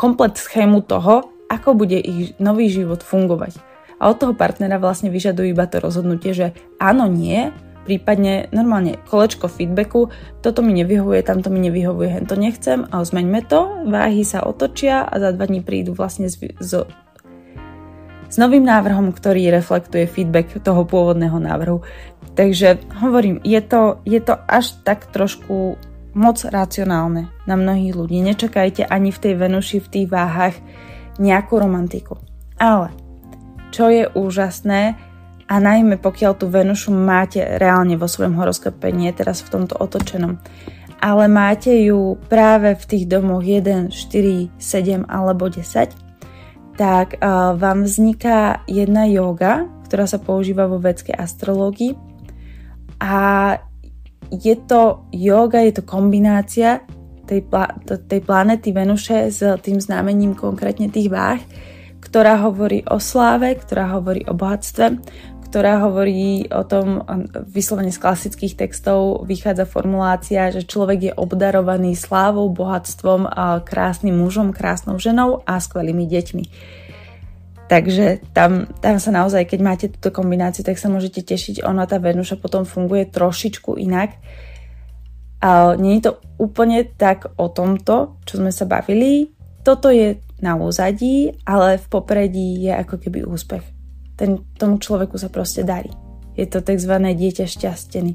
komplet 0.00 0.38
schému 0.38 0.86
toho, 0.86 1.30
ako 1.50 1.74
bude 1.74 1.98
ich 1.98 2.38
nový 2.38 2.70
život 2.70 3.02
fungovať. 3.02 3.58
A 4.00 4.08
od 4.08 4.16
toho 4.16 4.32
partnera 4.32 4.80
vlastne 4.80 5.12
vyžadujú 5.12 5.52
iba 5.52 5.66
to 5.66 5.82
rozhodnutie, 5.82 6.32
že 6.32 6.56
áno, 6.80 7.04
nie, 7.10 7.52
prípadne 7.84 8.48
normálne 8.54 8.96
kolečko 9.10 9.50
feedbacku, 9.50 10.08
toto 10.40 10.62
mi 10.62 10.72
nevyhovuje, 10.78 11.20
tamto 11.26 11.50
mi 11.50 11.60
nevyhovuje, 11.68 12.22
to 12.24 12.38
nechcem, 12.38 12.86
ale 12.88 13.04
zmeňme 13.04 13.40
to, 13.50 13.90
váhy 13.90 14.22
sa 14.24 14.46
otočia 14.46 15.04
a 15.04 15.18
za 15.18 15.34
dva 15.34 15.44
dní 15.50 15.60
prídu 15.60 15.92
vlastne 15.92 16.30
s, 16.30 16.38
s, 16.38 16.72
s 18.30 18.38
novým 18.38 18.62
návrhom, 18.62 19.10
ktorý 19.10 19.50
reflektuje 19.50 20.06
feedback 20.06 20.62
toho 20.62 20.86
pôvodného 20.86 21.36
návrhu. 21.42 21.82
Takže 22.38 22.78
hovorím, 23.02 23.42
je 23.42 23.58
to, 23.58 23.98
je 24.06 24.22
to 24.22 24.38
až 24.46 24.78
tak 24.86 25.10
trošku 25.10 25.74
moc 26.14 26.38
racionálne 26.46 27.26
na 27.44 27.54
mnohých 27.58 27.94
ľudí. 27.98 28.22
Nečakajte 28.22 28.86
ani 28.86 29.10
v 29.10 29.18
tej 29.18 29.34
Venuši, 29.34 29.78
v 29.82 29.90
tých 29.90 30.06
váhach 30.06 30.54
nejakú 31.18 31.58
romantiku. 31.58 32.16
Ale 32.56 32.94
čo 33.74 33.90
je 33.90 34.06
úžasné, 34.10 34.94
a 35.50 35.58
najmä 35.58 35.98
pokiaľ 35.98 36.32
tú 36.38 36.46
Venušu 36.46 36.94
máte 36.94 37.42
reálne 37.42 37.98
vo 37.98 38.06
svojom 38.06 38.38
horoskope, 38.38 38.94
nie 38.94 39.10
teraz 39.10 39.42
v 39.42 39.58
tomto 39.58 39.74
otočenom, 39.82 40.38
ale 41.02 41.24
máte 41.26 41.74
ju 41.82 42.14
práve 42.30 42.78
v 42.78 42.84
tých 42.86 43.04
domoch 43.10 43.42
1, 43.42 43.90
4, 43.90 44.54
7 44.54 45.10
alebo 45.10 45.50
10, 45.50 46.09
tak 46.80 47.20
uh, 47.20 47.52
vám 47.60 47.84
vzniká 47.84 48.64
jedna 48.64 49.04
yoga, 49.04 49.68
ktorá 49.84 50.08
sa 50.08 50.16
používa 50.16 50.64
vo 50.64 50.80
vedskej 50.80 51.12
astrológii. 51.12 51.92
A 53.04 53.52
je 54.32 54.56
to 54.64 55.04
yoga, 55.12 55.60
je 55.60 55.76
to 55.76 55.84
kombinácia 55.84 56.80
tej, 57.28 57.44
tej 58.08 58.20
planety 58.24 58.72
Venuše 58.72 59.28
s 59.28 59.44
tým 59.60 59.76
znamením 59.76 60.32
konkrétne 60.32 60.88
tých 60.88 61.12
váh, 61.12 61.44
ktorá 62.00 62.40
hovorí 62.40 62.80
o 62.88 62.96
sláve, 62.96 63.52
ktorá 63.60 63.92
hovorí 64.00 64.24
o 64.24 64.32
bohatstve, 64.32 64.96
ktorá 65.50 65.82
hovorí 65.82 66.46
o 66.54 66.62
tom, 66.62 67.02
vyslovene 67.50 67.90
z 67.90 67.98
klasických 67.98 68.54
textov 68.54 69.26
vychádza 69.26 69.66
formulácia, 69.66 70.54
že 70.54 70.62
človek 70.62 71.10
je 71.10 71.12
obdarovaný 71.18 71.98
slávou, 71.98 72.46
bohatstvom, 72.54 73.26
krásnym 73.66 74.14
mužom, 74.14 74.54
krásnou 74.54 75.02
ženou 75.02 75.42
a 75.42 75.58
skvelými 75.58 76.06
deťmi. 76.06 76.44
Takže 77.66 78.22
tam, 78.30 78.70
tam 78.78 79.02
sa 79.02 79.10
naozaj, 79.10 79.46
keď 79.46 79.60
máte 79.62 79.86
túto 79.90 80.14
kombináciu, 80.14 80.62
tak 80.62 80.78
sa 80.78 80.86
môžete 80.86 81.26
tešiť. 81.26 81.66
Ona, 81.66 81.86
tá 81.90 81.98
Venuša 81.98 82.38
potom 82.38 82.62
funguje 82.62 83.10
trošičku 83.10 83.74
inak. 83.74 84.18
Ale 85.42 85.78
nie 85.78 85.98
je 85.98 86.10
to 86.10 86.12
úplne 86.38 86.86
tak 86.94 87.30
o 87.38 87.50
tomto, 87.50 88.22
čo 88.22 88.38
sme 88.38 88.50
sa 88.54 88.66
bavili. 88.66 89.34
Toto 89.66 89.90
je 89.90 90.18
na 90.42 90.58
úzadí, 90.58 91.30
ale 91.46 91.78
v 91.78 91.86
popredí 91.90 92.66
je 92.66 92.74
ako 92.74 92.98
keby 93.02 93.22
úspech. 93.26 93.79
Ten, 94.20 94.44
tomu 94.60 94.76
človeku 94.76 95.16
sa 95.16 95.32
proste 95.32 95.64
darí. 95.64 95.88
Je 96.36 96.44
to 96.44 96.60
tzv. 96.60 96.92
dieťa 96.92 97.48
šťastený. 97.48 98.12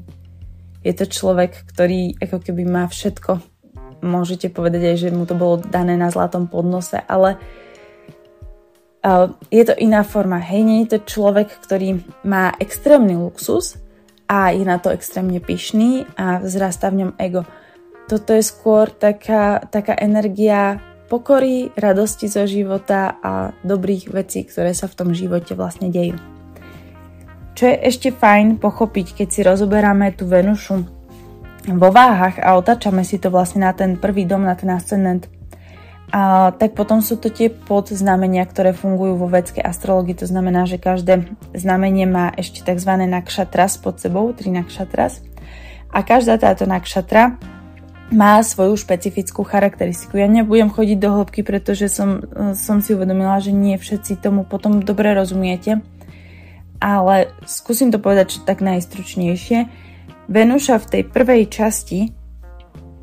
Je 0.86 0.92
to 0.94 1.10
človek, 1.10 1.66
ktorý 1.66 2.14
ako 2.22 2.38
keby 2.38 2.62
má 2.62 2.86
všetko 2.86 3.42
môžete 4.04 4.52
povedať 4.52 4.94
aj, 4.94 4.96
že 4.96 5.14
mu 5.14 5.24
to 5.24 5.34
bolo 5.34 5.60
dané 5.60 5.96
na 5.96 6.12
zlatom 6.12 6.48
podnose, 6.48 7.00
ale 7.06 7.40
je 9.54 9.62
to 9.62 9.74
iná 9.78 10.02
forma. 10.02 10.42
Hej, 10.42 10.62
nie 10.66 10.78
je 10.82 10.98
to 10.98 11.06
človek, 11.06 11.46
ktorý 11.62 12.02
má 12.26 12.50
extrémny 12.58 13.14
luxus 13.14 13.78
a 14.26 14.50
je 14.50 14.66
na 14.66 14.82
to 14.82 14.90
extrémne 14.90 15.38
pyšný 15.38 16.10
a 16.18 16.42
vzrastá 16.42 16.90
v 16.90 17.06
ňom 17.06 17.12
ego. 17.22 17.46
Toto 18.10 18.34
je 18.34 18.42
skôr 18.42 18.90
taká, 18.90 19.62
taká 19.70 19.94
energia 19.94 20.82
pokory, 21.06 21.70
radosti 21.74 22.26
zo 22.26 22.44
života 22.44 23.18
a 23.22 23.54
dobrých 23.62 24.10
vecí, 24.10 24.42
ktoré 24.42 24.74
sa 24.74 24.90
v 24.90 24.96
tom 24.98 25.08
živote 25.14 25.54
vlastne 25.54 25.90
dejú. 25.90 26.18
Čo 27.56 27.72
je 27.72 27.76
ešte 27.88 28.08
fajn 28.12 28.60
pochopiť, 28.60 29.22
keď 29.22 29.28
si 29.32 29.40
rozoberáme 29.40 30.12
tú 30.12 30.28
Venušu 30.28 30.84
vo 31.66 31.88
váhach 31.90 32.36
a 32.38 32.54
otáčame 32.54 33.02
si 33.02 33.16
to 33.16 33.32
vlastne 33.32 33.64
na 33.64 33.72
ten 33.72 33.96
prvý 33.96 34.28
dom, 34.28 34.44
na 34.44 34.54
ten 34.54 34.68
ascendent, 34.70 35.26
a, 36.12 36.54
tak 36.54 36.78
potom 36.78 37.02
sú 37.02 37.18
to 37.18 37.34
tie 37.34 37.50
podznamenia, 37.50 38.46
ktoré 38.46 38.70
fungujú 38.70 39.18
vo 39.18 39.26
vedskej 39.26 39.64
astrologii. 39.64 40.14
To 40.22 40.26
znamená, 40.30 40.62
že 40.70 40.78
každé 40.78 41.26
znamenie 41.50 42.06
má 42.06 42.30
ešte 42.38 42.62
tzv. 42.62 42.92
nakšatras 42.94 43.82
pod 43.82 43.98
sebou, 43.98 44.30
tri 44.30 44.54
nakšatras. 44.54 45.26
A 45.90 46.06
každá 46.06 46.38
táto 46.38 46.62
nakšatra 46.68 47.40
má 48.14 48.38
svoju 48.38 48.78
špecifickú 48.78 49.42
charakteristiku. 49.42 50.18
Ja 50.18 50.30
nebudem 50.30 50.70
chodiť 50.70 50.98
do 51.02 51.10
hĺbky, 51.10 51.42
pretože 51.42 51.90
som, 51.90 52.22
som 52.54 52.78
si 52.78 52.94
uvedomila, 52.94 53.42
že 53.42 53.50
nie 53.50 53.74
všetci 53.74 54.22
tomu 54.22 54.46
potom 54.46 54.78
dobre 54.82 55.10
rozumiete. 55.10 55.82
Ale 56.78 57.34
skúsim 57.48 57.90
to 57.90 57.98
povedať 57.98 58.46
tak 58.46 58.62
najstručnejšie. 58.62 59.66
Venuša 60.30 60.78
v 60.82 60.86
tej 60.86 61.02
prvej 61.08 61.42
časti 61.50 62.00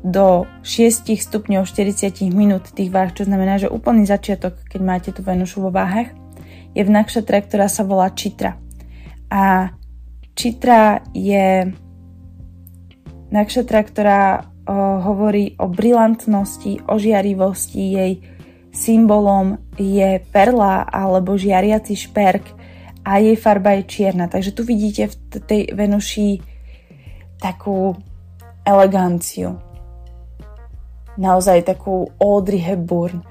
do 0.04 0.44
6 0.60 1.08
stupňov 1.16 1.64
40 1.64 2.28
minút 2.28 2.68
tých 2.76 2.92
váh, 2.92 3.08
čo 3.12 3.24
znamená, 3.24 3.56
že 3.56 3.72
úplný 3.72 4.04
začiatok, 4.04 4.60
keď 4.68 4.80
máte 4.84 5.10
tú 5.16 5.24
Venušu 5.24 5.64
vo 5.64 5.72
váhach, 5.72 6.12
je 6.76 6.82
v 6.84 6.92
nakšatre, 6.92 7.40
ktorá 7.48 7.72
sa 7.72 7.88
volá 7.88 8.12
Čitra. 8.12 8.60
A 9.32 9.72
Čitra 10.36 11.00
je 11.16 11.72
nakšatra, 13.32 13.80
ktorá 13.80 14.53
hovorí 14.72 15.58
o 15.60 15.68
brilantnosti, 15.68 16.88
o 16.88 16.96
žiarivosti. 16.96 17.82
Jej 17.92 18.12
symbolom 18.72 19.60
je 19.76 20.18
perla 20.32 20.88
alebo 20.88 21.38
žiariaci 21.38 21.94
šperk 21.94 22.44
a 23.04 23.20
jej 23.20 23.36
farba 23.36 23.76
je 23.76 23.82
čierna. 23.84 24.26
Takže 24.26 24.56
tu 24.56 24.64
vidíte 24.64 25.12
v 25.12 25.14
tej 25.44 25.62
Venuši 25.76 26.40
takú 27.38 27.92
eleganciu. 28.64 29.60
Naozaj 31.20 31.68
takú 31.68 32.08
Audrey 32.18 32.58
Hepburn. 32.58 33.22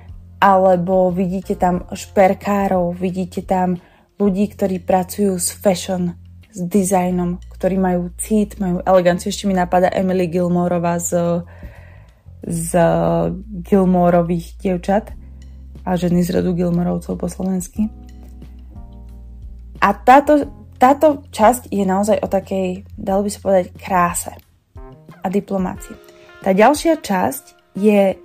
Alebo 0.44 1.08
vidíte 1.08 1.56
tam 1.56 1.88
šperkárov, 1.88 3.00
vidíte 3.00 3.48
tam 3.48 3.80
ľudí, 4.20 4.52
ktorí 4.52 4.84
pracujú 4.84 5.40
s 5.40 5.56
fashion, 5.56 6.20
s 6.52 6.60
dizajnom, 6.68 7.40
ktorí 7.64 7.80
majú 7.80 8.12
cít, 8.20 8.60
majú 8.60 8.84
eleganciu. 8.84 9.32
Ešte 9.32 9.48
mi 9.48 9.56
napadá 9.56 9.88
Emily 9.88 10.28
Gilmoreová 10.28 11.00
z, 11.00 11.48
z 12.44 12.76
Gilmorových 13.64 14.60
dievčat 14.60 15.16
a 15.88 15.96
ženy 15.96 16.28
z 16.28 16.36
rodu 16.36 16.52
Gilmorovcov 16.52 17.16
po 17.16 17.32
slovensky. 17.32 17.88
A 19.80 19.96
táto, 19.96 20.44
táto 20.76 21.24
časť 21.32 21.72
je 21.72 21.88
naozaj 21.88 22.20
o 22.20 22.28
takej, 22.28 22.84
dalo 23.00 23.24
by 23.24 23.32
sa 23.32 23.40
povedať, 23.40 23.66
kráse 23.80 24.36
a 25.24 25.28
diplomácii. 25.32 25.96
Tá 26.44 26.52
ďalšia 26.52 27.00
časť 27.00 27.80
je 27.80 28.20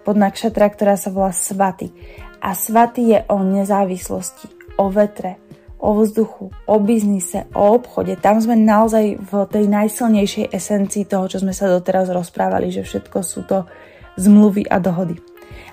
pod 0.00 0.16
nakšatra, 0.16 0.72
ktorá 0.72 0.96
sa 0.96 1.12
volá 1.12 1.36
Svaty. 1.36 1.92
A 2.40 2.56
Svaty 2.56 3.12
je 3.12 3.20
o 3.28 3.36
nezávislosti, 3.44 4.48
o 4.80 4.88
vetre, 4.88 5.36
o 5.82 5.90
vzduchu, 5.98 6.54
o 6.70 6.76
biznise, 6.78 7.50
o 7.58 7.74
obchode. 7.74 8.14
Tam 8.14 8.38
sme 8.38 8.54
naozaj 8.54 9.18
v 9.18 9.32
tej 9.50 9.66
najsilnejšej 9.66 10.54
esencii 10.54 11.04
toho, 11.10 11.26
čo 11.26 11.42
sme 11.42 11.50
sa 11.50 11.66
doteraz 11.66 12.06
rozprávali, 12.06 12.70
že 12.70 12.86
všetko 12.86 13.18
sú 13.26 13.42
to 13.42 13.66
zmluvy 14.14 14.62
a 14.70 14.78
dohody. 14.78 15.18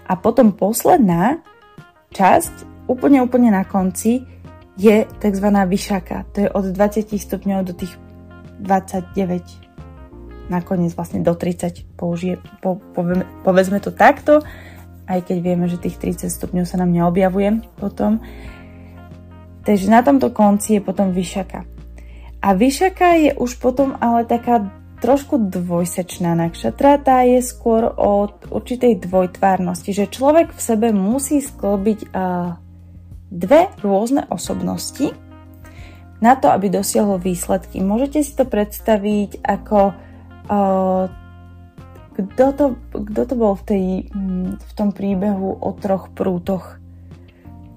A 0.10 0.18
potom 0.18 0.58
posledná 0.58 1.46
časť, 2.10 2.90
úplne 2.90 3.22
úplne 3.22 3.54
na 3.54 3.62
konci, 3.62 4.26
je 4.82 5.06
tzv. 5.06 5.48
vyšaka. 5.54 6.26
To 6.34 6.38
je 6.42 6.50
od 6.50 6.66
20 6.74 7.14
stupňov 7.14 7.70
do 7.70 7.78
tých 7.78 7.94
29 8.66 9.70
nakoniec 10.50 10.92
vlastne 10.98 11.22
do 11.22 11.38
30 11.38 11.86
použije, 11.94 12.42
po, 12.60 12.82
povedzme, 12.98 13.24
povedzme 13.46 13.78
to 13.78 13.94
takto, 13.94 14.42
aj 15.06 15.22
keď 15.30 15.38
vieme, 15.46 15.70
že 15.70 15.78
tých 15.78 16.02
30 16.02 16.34
stupňov 16.34 16.66
sa 16.66 16.82
nám 16.82 16.90
neobjavuje 16.90 17.62
potom. 17.78 18.18
Takže 19.64 19.88
na 19.92 20.02
tomto 20.02 20.32
konci 20.32 20.80
je 20.80 20.82
potom 20.82 21.12
vyšaka. 21.12 21.68
A 22.40 22.48
vyšaka 22.56 23.08
je 23.20 23.32
už 23.36 23.60
potom 23.60 24.00
ale 24.00 24.24
taká 24.24 24.72
trošku 25.00 25.40
dvojsečná 25.52 26.36
nakšatra, 26.36 27.00
tá 27.00 27.24
je 27.24 27.40
skôr 27.40 27.88
o 27.88 28.28
určitej 28.52 29.00
dvojtvárnosti, 29.00 29.96
že 29.96 30.12
človek 30.12 30.52
v 30.52 30.62
sebe 30.62 30.88
musí 30.92 31.40
sklbiť 31.40 32.12
dve 33.32 33.62
rôzne 33.80 34.28
osobnosti 34.28 35.16
na 36.20 36.36
to, 36.36 36.52
aby 36.52 36.68
dosiahol 36.68 37.16
výsledky. 37.16 37.80
Môžete 37.80 38.20
si 38.28 38.36
to 38.36 38.44
predstaviť 38.44 39.40
ako 39.40 39.96
uh, 40.52 41.08
kto 42.20 42.46
to, 42.52 42.66
kto 42.92 43.22
to 43.24 43.36
bol 43.40 43.56
v, 43.56 43.64
tej, 43.64 43.86
v 44.60 44.72
tom 44.76 44.92
príbehu 44.92 45.56
o 45.56 45.70
troch 45.80 46.12
prútoch 46.12 46.79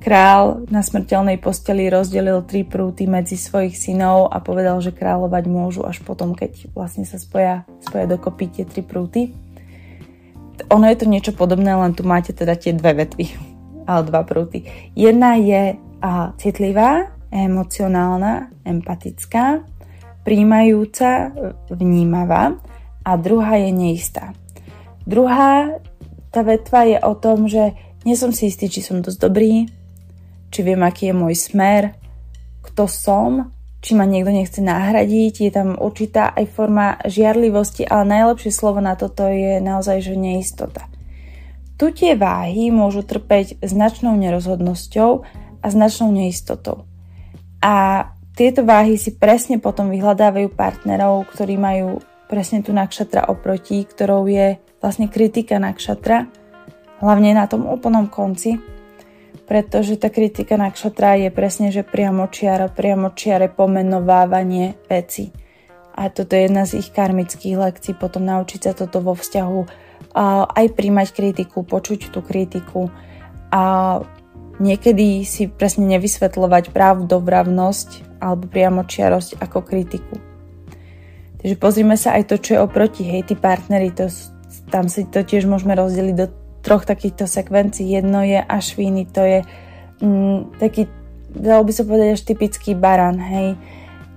Král 0.02 0.66
na 0.66 0.82
smrteľnej 0.82 1.38
posteli 1.38 1.86
rozdelil 1.86 2.42
tri 2.42 2.66
prúty 2.66 3.06
medzi 3.06 3.38
svojich 3.38 3.78
synov 3.78 4.34
a 4.34 4.42
povedal, 4.42 4.82
že 4.82 4.90
kráľovať 4.90 5.44
môžu 5.46 5.86
až 5.86 6.02
potom, 6.02 6.34
keď 6.34 6.74
vlastne 6.74 7.06
sa 7.06 7.22
spoja, 7.22 7.62
spoja 7.78 8.10
dokopy 8.10 8.50
tie 8.50 8.64
tri 8.66 8.82
prúty. 8.82 9.30
Ono 10.74 10.90
je 10.90 10.98
to 10.98 11.06
niečo 11.06 11.30
podobné, 11.38 11.70
len 11.70 11.94
tu 11.94 12.02
máte 12.02 12.34
teda 12.34 12.58
tie 12.58 12.74
dve 12.74 12.98
vetvy, 12.98 13.30
ale 13.90 14.02
dva 14.10 14.26
prúty. 14.26 14.66
Jedna 14.98 15.38
je 15.38 15.78
a, 16.02 16.34
citlivá, 16.34 17.14
emocionálna, 17.30 18.50
empatická, 18.66 19.62
príjmajúca, 20.26 21.30
vnímavá 21.70 22.58
a 23.06 23.10
druhá 23.14 23.54
je 23.54 23.70
neistá. 23.70 24.34
Druhá, 25.06 25.78
tá 26.34 26.42
vetva 26.42 26.90
je 26.90 26.98
o 26.98 27.14
tom, 27.14 27.46
že 27.46 27.70
nie 28.02 28.18
som 28.18 28.34
si 28.34 28.50
istý, 28.50 28.66
či 28.66 28.82
som 28.82 28.98
dosť 28.98 29.30
dobrý, 29.30 29.70
či 30.52 30.60
viem, 30.60 30.84
aký 30.84 31.10
je 31.10 31.14
môj 31.16 31.34
smer, 31.34 31.96
kto 32.60 32.84
som, 32.84 33.50
či 33.82 33.98
ma 33.98 34.06
niekto 34.06 34.30
nechce 34.30 34.60
nahradiť, 34.62 35.34
je 35.48 35.50
tam 35.50 35.74
určitá 35.74 36.30
aj 36.36 36.46
forma 36.52 37.00
žiarlivosti, 37.02 37.88
ale 37.88 38.20
najlepšie 38.20 38.52
slovo 38.54 38.78
na 38.78 38.94
toto 38.94 39.26
je 39.26 39.58
naozaj, 39.58 40.04
že 40.04 40.14
neistota. 40.14 40.86
Tu 41.80 41.90
tie 41.90 42.14
váhy 42.14 42.70
môžu 42.70 43.02
trpeť 43.02 43.58
značnou 43.64 44.14
nerozhodnosťou 44.14 45.10
a 45.64 45.66
značnou 45.66 46.14
neistotou. 46.14 46.86
A 47.58 48.06
tieto 48.38 48.62
váhy 48.62 48.94
si 48.94 49.18
presne 49.18 49.58
potom 49.58 49.90
vyhľadávajú 49.90 50.54
partnerov, 50.54 51.26
ktorí 51.34 51.58
majú 51.58 51.98
presne 52.30 52.62
tu 52.62 52.70
nakšatra 52.70 53.26
oproti, 53.28 53.82
ktorou 53.82 54.30
je 54.30 54.62
vlastne 54.78 55.10
kritika 55.10 55.58
nakšatra, 55.58 56.30
hlavne 57.02 57.34
na 57.34 57.50
tom 57.50 57.66
úplnom 57.66 58.06
konci, 58.06 58.62
pretože 59.52 60.00
tá 60.00 60.08
kritika 60.08 60.56
na 60.56 60.72
kšatra 60.72 61.28
je 61.28 61.28
presne, 61.28 61.68
že 61.68 61.84
priamo 61.84 62.24
čiara, 62.32 62.72
priamo 62.72 63.12
čiare 63.12 63.52
pomenovávanie 63.52 64.80
veci. 64.88 65.28
A 65.92 66.08
toto 66.08 66.32
je 66.32 66.48
jedna 66.48 66.64
z 66.64 66.80
ich 66.80 66.88
karmických 66.88 67.60
lekcií, 67.60 67.92
potom 67.92 68.24
naučiť 68.24 68.60
sa 68.64 68.72
toto 68.72 69.04
vo 69.04 69.12
vzťahu 69.12 69.60
aj 70.56 70.66
príjmať 70.72 71.08
kritiku, 71.12 71.68
počuť 71.68 72.08
tú 72.08 72.24
kritiku 72.24 72.88
a 73.52 74.00
niekedy 74.56 75.20
si 75.28 75.52
presne 75.52 75.84
nevysvetľovať 76.00 76.72
pravdovravnosť 76.72 78.24
alebo 78.24 78.48
priamo 78.48 78.88
čiarosť 78.88 79.36
ako 79.36 79.68
kritiku. 79.68 80.16
Takže 81.44 81.60
pozrime 81.60 82.00
sa 82.00 82.16
aj 82.16 82.24
to, 82.24 82.40
čo 82.40 82.56
je 82.56 82.64
oproti. 82.64 83.04
Hej, 83.04 83.28
tí 83.28 83.34
partnery, 83.36 83.92
to, 83.92 84.08
tam 84.72 84.88
si 84.88 85.04
to 85.12 85.20
tiež 85.20 85.44
môžeme 85.44 85.76
rozdeliť 85.76 86.16
do 86.16 86.40
troch 86.62 86.86
takýchto 86.86 87.26
sekvencií. 87.26 87.98
Jedno 87.98 88.22
je 88.22 88.38
Ašvíny, 88.38 89.10
to 89.10 89.22
je 89.22 89.38
mm, 90.00 90.62
taký, 90.62 90.86
dalo 91.34 91.66
by 91.66 91.72
sa 91.74 91.82
povedať 91.82 92.08
až 92.14 92.22
typický 92.22 92.72
baran, 92.78 93.18
hej. 93.18 93.58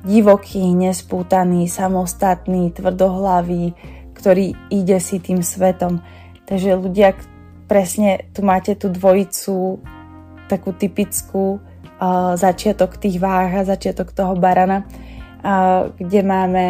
Divoký, 0.05 0.61
nespútaný, 0.77 1.65
samostatný, 1.65 2.69
tvrdohlavý, 2.77 3.73
ktorý 4.13 4.53
ide 4.69 5.01
si 5.01 5.17
tým 5.17 5.41
svetom. 5.41 6.05
Takže 6.45 6.77
ľudia, 6.77 7.17
presne 7.65 8.29
tu 8.29 8.45
máte 8.45 8.77
tú 8.77 8.93
dvojicu, 8.93 9.81
takú 10.45 10.77
typickú 10.77 11.57
uh, 11.57 12.37
začiatok 12.37 13.01
tých 13.01 13.17
váh 13.17 13.65
a 13.65 13.65
začiatok 13.65 14.13
toho 14.13 14.37
barana, 14.37 14.85
uh, 15.41 15.89
kde 15.97 16.21
máme 16.21 16.65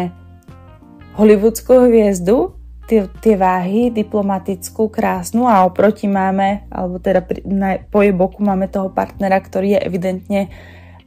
hollywoodskú 1.20 1.92
hviezdu, 1.92 2.55
tie, 2.86 3.10
tie 3.20 3.34
váhy, 3.34 3.90
diplomatickú, 3.90 4.88
krásnu 4.88 5.50
a 5.50 5.66
oproti 5.66 6.06
máme, 6.06 6.70
alebo 6.70 7.02
teda 7.02 7.20
pri, 7.20 7.42
na, 7.44 7.82
po 7.82 8.00
jej 8.00 8.14
boku 8.14 8.40
máme 8.40 8.70
toho 8.70 8.94
partnera, 8.94 9.42
ktorý 9.42 9.76
je 9.76 9.80
evidentne 9.82 10.40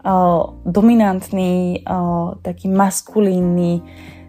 uh, 0.04 0.54
dominantný, 0.68 1.82
uh, 1.88 2.36
taký 2.44 2.68
maskulínny, 2.68 3.82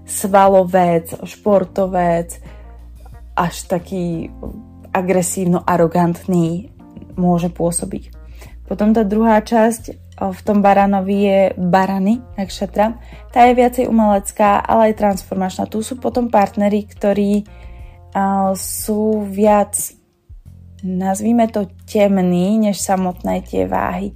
svalovec, 0.07 1.11
športovec, 1.27 2.39
až 3.35 3.55
taký 3.67 4.31
agresívno-arogantný 4.91 6.75
môže 7.15 7.51
pôsobiť. 7.51 8.11
Potom 8.67 8.95
tá 8.95 9.03
druhá 9.03 9.43
časť 9.43 10.10
v 10.21 10.41
tom 10.45 10.61
baranovi 10.61 11.17
je 11.25 11.41
barany, 11.57 12.21
nakšatra. 12.37 13.01
Tá 13.33 13.49
je 13.49 13.57
viacej 13.57 13.89
umelecká, 13.89 14.61
ale 14.61 14.93
aj 14.93 15.01
transformačná. 15.01 15.65
Tu 15.65 15.81
sú 15.81 15.97
potom 15.97 16.29
partnery, 16.29 16.85
ktorí 16.85 17.49
sú 18.53 19.25
viac, 19.25 19.97
nazvíme 20.85 21.49
to 21.49 21.73
temný, 21.89 22.61
než 22.61 22.77
samotné 22.85 23.41
tie 23.49 23.65
váhy. 23.65 24.13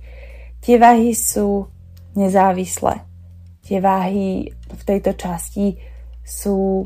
Tie 0.61 0.77
váhy 0.77 1.17
sú 1.17 1.73
nezávislé. 2.12 3.01
Tie 3.64 3.81
váhy 3.81 4.53
v 4.53 4.83
tejto 4.85 5.17
časti 5.17 5.81
sú, 6.21 6.85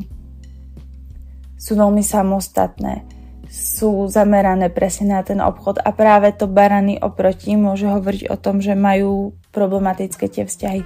sú 1.58 1.72
veľmi 1.74 2.06
samostatné 2.06 3.17
sú 3.48 4.06
zamerané 4.12 4.68
presne 4.68 5.16
na 5.16 5.24
ten 5.24 5.40
obchod 5.40 5.80
a 5.80 5.90
práve 5.96 6.36
to 6.36 6.44
barany 6.44 7.00
oproti 7.00 7.56
môže 7.56 7.88
hovoriť 7.88 8.28
o 8.28 8.36
tom, 8.36 8.60
že 8.60 8.76
majú 8.76 9.32
problematické 9.56 10.28
tie 10.28 10.44
vzťahy, 10.44 10.84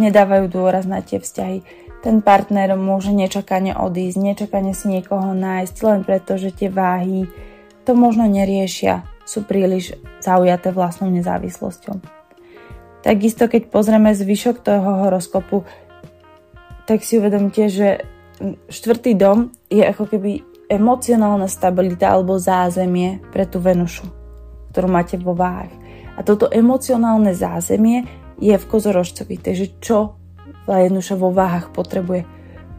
nedávajú 0.00 0.48
dôraz 0.48 0.88
na 0.88 1.04
tie 1.04 1.20
vzťahy. 1.20 1.60
Ten 2.00 2.24
partner 2.24 2.72
môže 2.80 3.12
nečakane 3.12 3.76
odísť, 3.76 4.18
nečakane 4.18 4.72
si 4.72 4.88
niekoho 4.88 5.36
nájsť, 5.36 5.76
len 5.84 6.00
preto, 6.06 6.40
že 6.40 6.54
tie 6.54 6.72
váhy 6.72 7.28
to 7.84 7.92
možno 7.92 8.24
neriešia, 8.24 9.04
sú 9.28 9.44
príliš 9.44 9.96
zaujaté 10.24 10.72
vlastnou 10.72 11.12
nezávislosťou. 11.12 12.00
Takisto, 13.04 13.48
keď 13.48 13.68
pozrieme 13.68 14.16
zvyšok 14.16 14.64
toho 14.64 15.08
horoskopu, 15.08 15.68
tak 16.88 17.04
si 17.04 17.20
uvedomte, 17.20 17.68
že 17.68 18.04
štvrtý 18.72 19.12
dom 19.12 19.52
je 19.68 19.84
ako 19.84 20.08
keby 20.08 20.44
emocionálna 20.68 21.48
stabilita 21.48 22.12
alebo 22.12 22.36
zázemie 22.36 23.24
pre 23.32 23.48
tú 23.48 23.58
Venušu, 23.58 24.04
ktorú 24.70 24.88
máte 24.92 25.16
vo 25.16 25.32
váhach. 25.32 25.72
A 26.14 26.20
toto 26.20 26.52
emocionálne 26.52 27.32
zázemie 27.32 28.04
je 28.36 28.52
v 28.52 28.68
kozorožcovi. 28.68 29.40
Takže 29.40 29.66
čo 29.80 30.20
Venuša 30.68 31.16
vo 31.16 31.32
váhach 31.32 31.72
potrebuje? 31.72 32.28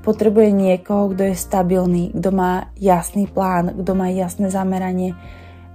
Potrebuje 0.06 0.54
niekoho, 0.54 1.12
kto 1.12 1.34
je 1.34 1.36
stabilný, 1.36 2.16
kto 2.16 2.30
má 2.32 2.72
jasný 2.78 3.28
plán, 3.28 3.76
kto 3.76 3.92
má 3.98 4.08
jasné 4.14 4.48
zameranie, 4.48 5.18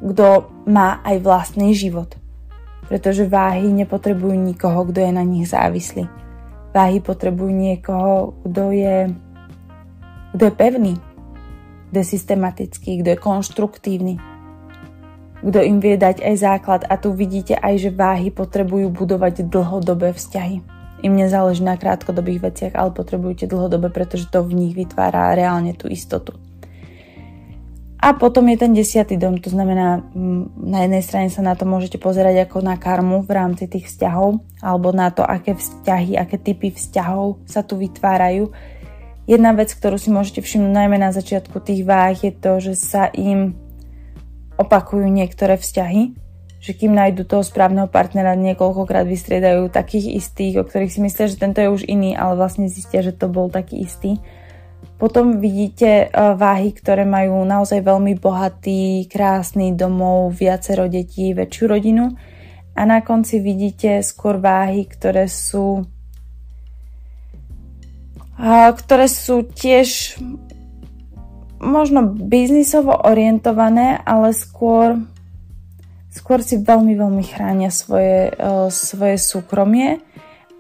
kto 0.01 0.49
má 0.71 1.03
aj 1.05 1.21
vlastný 1.21 1.77
život. 1.77 2.15
Pretože 2.89 3.29
váhy 3.29 3.69
nepotrebujú 3.75 4.33
nikoho, 4.33 4.87
kto 4.89 5.03
je 5.03 5.13
na 5.13 5.25
nich 5.27 5.51
závislý. 5.51 6.09
Váhy 6.73 7.03
potrebujú 7.03 7.53
niekoho, 7.53 8.39
kto 8.47 8.73
je, 8.73 8.97
kto 10.35 10.43
je 10.43 10.53
pevný, 10.55 10.95
kto 11.95 12.03
je 12.03 12.19
systematický, 12.19 13.07
kto 13.07 13.15
je 13.15 13.19
konštruktívny, 13.23 14.19
kto 15.47 15.63
im 15.63 15.79
vie 15.79 15.95
dať 15.95 16.27
aj 16.27 16.35
základ 16.43 16.83
a 16.91 16.99
tu 16.99 17.15
vidíte 17.15 17.55
aj, 17.55 17.87
že 17.87 17.95
váhy 17.95 18.35
potrebujú 18.35 18.91
budovať 18.91 19.47
dlhodobé 19.47 20.11
vzťahy. 20.11 20.59
Im 21.07 21.15
nezáleží 21.15 21.63
na 21.63 21.79
krátkodobých 21.79 22.51
veciach, 22.51 22.75
ale 22.75 22.91
potrebujete 22.91 23.47
dlhodobé, 23.47 23.95
pretože 23.95 24.27
to 24.27 24.43
v 24.43 24.59
nich 24.59 24.75
vytvára 24.75 25.39
reálne 25.39 25.71
tú 25.79 25.87
istotu. 25.87 26.35
A 28.03 28.19
potom 28.19 28.43
je 28.51 28.59
ten 28.59 28.75
desiatý 28.75 29.15
dom, 29.15 29.39
to 29.39 29.55
znamená, 29.55 30.03
na 30.59 30.79
jednej 30.83 31.01
strane 31.07 31.31
sa 31.31 31.47
na 31.47 31.55
to 31.55 31.63
môžete 31.63 32.03
pozerať 32.03 32.51
ako 32.51 32.59
na 32.59 32.75
karmu 32.75 33.23
v 33.23 33.31
rámci 33.31 33.71
tých 33.71 33.87
vzťahov, 33.87 34.43
alebo 34.59 34.91
na 34.91 35.15
to, 35.15 35.23
aké 35.23 35.55
vzťahy, 35.55 36.19
aké 36.19 36.43
typy 36.43 36.75
vzťahov 36.75 37.47
sa 37.47 37.63
tu 37.63 37.79
vytvárajú 37.79 38.51
Jedna 39.25 39.57
vec, 39.57 39.73
ktorú 39.73 39.97
si 39.97 40.13
môžete 40.13 40.45
všimnúť 40.45 40.73
najmä 40.73 41.01
na 41.01 41.09
začiatku 41.09 41.57
tých 41.65 41.89
váh, 41.89 42.13
je 42.13 42.29
to, 42.29 42.61
že 42.61 42.77
sa 42.77 43.09
im 43.09 43.57
opakujú 44.61 45.09
niektoré 45.09 45.57
vzťahy, 45.57 46.13
že 46.61 46.73
kým 46.77 46.93
nájdu 46.93 47.25
toho 47.25 47.41
správneho 47.41 47.89
partnera, 47.89 48.37
niekoľkokrát 48.37 49.09
vystriedajú 49.09 49.73
takých 49.73 50.21
istých, 50.21 50.61
o 50.61 50.65
ktorých 50.65 50.93
si 50.93 51.01
myslia, 51.01 51.33
že 51.33 51.41
tento 51.41 51.61
je 51.61 51.73
už 51.73 51.83
iný, 51.89 52.13
ale 52.17 52.37
vlastne 52.37 52.69
zistia, 52.69 53.01
že 53.01 53.17
to 53.17 53.29
bol 53.29 53.49
taký 53.49 53.85
istý. 53.85 54.21
Potom 55.01 55.41
vidíte 55.41 56.07
e, 56.07 56.07
váhy, 56.13 56.73
ktoré 56.77 57.09
majú 57.09 57.45
naozaj 57.45 57.81
veľmi 57.81 58.21
bohatý, 58.21 59.09
krásny 59.09 59.73
domov, 59.73 60.37
viacero 60.37 60.89
detí, 60.89 61.33
väčšiu 61.33 61.65
rodinu. 61.69 62.13
A 62.77 62.81
na 62.85 63.01
konci 63.01 63.41
vidíte 63.41 64.05
skôr 64.05 64.41
váhy, 64.41 64.89
ktoré 64.89 65.29
sú 65.29 65.85
ktoré 68.75 69.07
sú 69.07 69.47
tiež 69.47 70.19
možno 71.65 72.05
biznisovo 72.05 72.93
orientované, 72.93 73.97
ale 74.05 74.37
skôr, 74.37 75.01
skôr 76.13 76.45
si 76.45 76.61
veľmi, 76.61 76.93
veľmi 76.93 77.25
chránia 77.25 77.73
svoje, 77.73 78.35
svoje 78.69 79.17
súkromie 79.17 80.05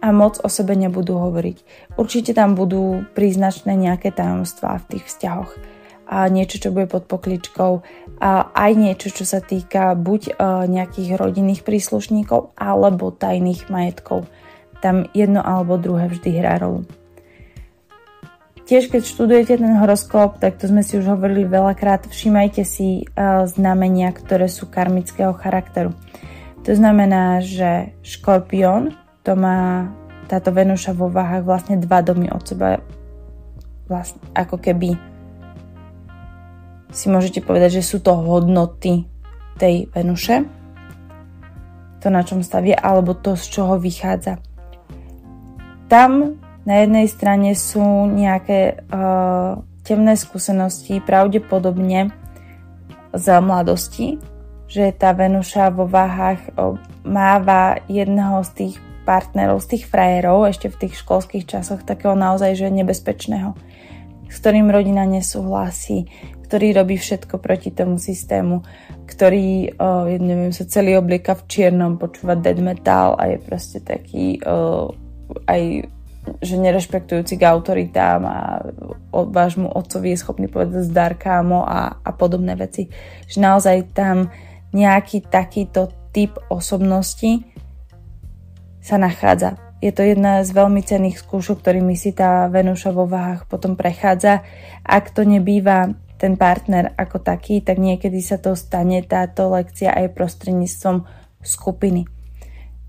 a 0.01 0.13
moc 0.13 0.41
o 0.41 0.49
sebe 0.49 0.73
nebudú 0.77 1.17
hovoriť. 1.21 1.57
Určite 2.01 2.33
tam 2.33 2.57
budú 2.57 3.05
príznačné 3.13 3.77
nejaké 3.77 4.17
tajomstvá 4.17 4.81
v 4.81 4.89
tých 4.97 5.05
vzťahoch 5.13 5.53
a 6.05 6.29
niečo, 6.29 6.61
čo 6.61 6.69
bude 6.73 6.85
pod 6.85 7.09
pokličkou 7.09 7.73
a 8.21 8.31
aj 8.53 8.73
niečo, 8.77 9.09
čo 9.09 9.25
sa 9.25 9.41
týka 9.41 9.97
buď 9.97 10.37
nejakých 10.69 11.17
rodinných 11.17 11.65
príslušníkov 11.65 12.53
alebo 12.57 13.09
tajných 13.13 13.73
majetkov. 13.73 14.29
Tam 14.85 15.09
jedno 15.17 15.41
alebo 15.41 15.81
druhé 15.81 16.13
vždy 16.13 16.31
hrá 16.41 16.61
rolu. 16.61 16.85
Tiež 18.65 18.89
keď 18.89 19.05
študujete 19.05 19.61
ten 19.61 19.77
horoskop, 19.77 20.41
tak 20.41 20.57
to 20.57 20.73
sme 20.73 20.81
si 20.81 20.97
už 20.97 21.05
hovorili 21.13 21.45
veľakrát, 21.45 22.09
všímajte 22.09 22.65
si 22.65 23.05
uh, 23.05 23.45
znamenia, 23.45 24.09
ktoré 24.09 24.49
sú 24.49 24.73
karmického 24.73 25.37
charakteru. 25.37 25.93
To 26.65 26.73
znamená, 26.73 27.45
že 27.45 27.93
škorpión, 28.01 28.97
to 29.21 29.37
má 29.37 29.93
táto 30.33 30.49
Venuša 30.49 30.97
vo 30.97 31.13
váhach 31.13 31.45
vlastne 31.45 31.77
dva 31.77 32.01
domy 32.01 32.33
od 32.33 32.41
seba, 32.41 32.81
vlastne 33.85 34.25
ako 34.33 34.57
keby 34.57 34.97
si 36.89 37.13
môžete 37.13 37.45
povedať, 37.45 37.85
že 37.85 37.85
sú 37.85 38.01
to 38.01 38.17
hodnoty 38.17 39.05
tej 39.61 39.93
Venuše, 39.93 40.49
to 42.01 42.09
na 42.09 42.25
čom 42.25 42.41
stavie, 42.41 42.73
alebo 42.73 43.13
to, 43.13 43.37
z 43.37 43.61
čoho 43.61 43.77
vychádza. 43.77 44.41
Tam 45.93 46.41
na 46.65 46.81
jednej 46.81 47.07
strane 47.09 47.53
sú 47.53 48.09
nejaké 48.09 48.85
uh, 48.89 49.61
temné 49.85 50.17
skúsenosti, 50.17 51.05
pravdepodobne 51.05 52.09
z 53.13 53.27
mladosti, 53.45 54.17
že 54.65 54.91
tá 54.97 55.13
Venuša 55.13 55.69
vo 55.71 55.85
váhach 55.85 56.41
uh, 56.57 56.81
máva 57.05 57.85
jedného 57.87 58.41
z 58.49 58.51
tých 58.57 58.75
partnerov, 59.05 59.61
z 59.61 59.77
tých 59.77 59.85
frajerov, 59.85 60.49
ešte 60.49 60.73
v 60.73 60.89
tých 60.89 61.05
školských 61.05 61.45
časoch, 61.45 61.85
takého 61.85 62.17
naozaj, 62.17 62.57
že 62.57 62.73
nebezpečného, 62.73 63.53
s 64.33 64.37
ktorým 64.41 64.73
rodina 64.73 65.05
nesúhlasí, 65.05 66.09
ktorý 66.49 66.81
robí 66.81 66.97
všetko 66.97 67.37
proti 67.45 67.77
tomu 67.77 68.01
systému, 68.01 68.65
ktorý, 69.05 69.77
uh, 69.77 70.09
neviem, 70.17 70.57
sa 70.57 70.65
celý 70.65 70.97
oblieka 70.97 71.37
v 71.37 71.45
čiernom, 71.45 72.01
počúva 72.01 72.41
dead 72.41 72.57
metal 72.57 73.21
a 73.21 73.37
je 73.37 73.39
proste 73.45 73.85
taký 73.85 74.41
uh, 74.41 74.89
aj 75.45 75.93
že 76.41 76.57
nerešpektujúci 76.57 77.37
k 77.37 77.49
autoritám 77.49 78.21
a 78.25 78.39
vášmu 79.13 79.69
otcovi 79.73 80.17
je 80.17 80.23
schopný 80.25 80.47
povedať 80.49 80.89
zdar 80.89 81.17
kámo 81.21 81.65
a, 81.65 82.01
a 82.01 82.11
podobné 82.17 82.57
veci. 82.57 82.89
Že 83.29 83.39
naozaj 83.45 83.77
tam 83.93 84.33
nejaký 84.73 85.29
takýto 85.29 85.93
typ 86.11 86.37
osobnosti 86.49 87.45
sa 88.81 88.97
nachádza. 88.97 89.61
Je 89.85 89.93
to 89.93 90.01
jedna 90.01 90.41
z 90.41 90.51
veľmi 90.57 90.81
cenných 90.81 91.21
skúšok, 91.21 91.61
ktorými 91.61 91.93
si 91.93 92.17
tá 92.17 92.49
Venuša 92.49 92.97
vo 92.97 93.05
váhach 93.05 93.45
potom 93.45 93.77
prechádza. 93.77 94.41
Ak 94.81 95.13
to 95.13 95.29
nebýva 95.29 95.93
ten 96.17 96.41
partner 96.41 96.97
ako 96.97 97.21
taký, 97.21 97.61
tak 97.61 97.77
niekedy 97.77 98.23
sa 98.25 98.41
to 98.41 98.57
stane 98.57 99.05
táto 99.05 99.53
lekcia 99.53 99.93
aj 99.93 100.17
prostredníctvom 100.17 101.05
skupiny. 101.45 102.09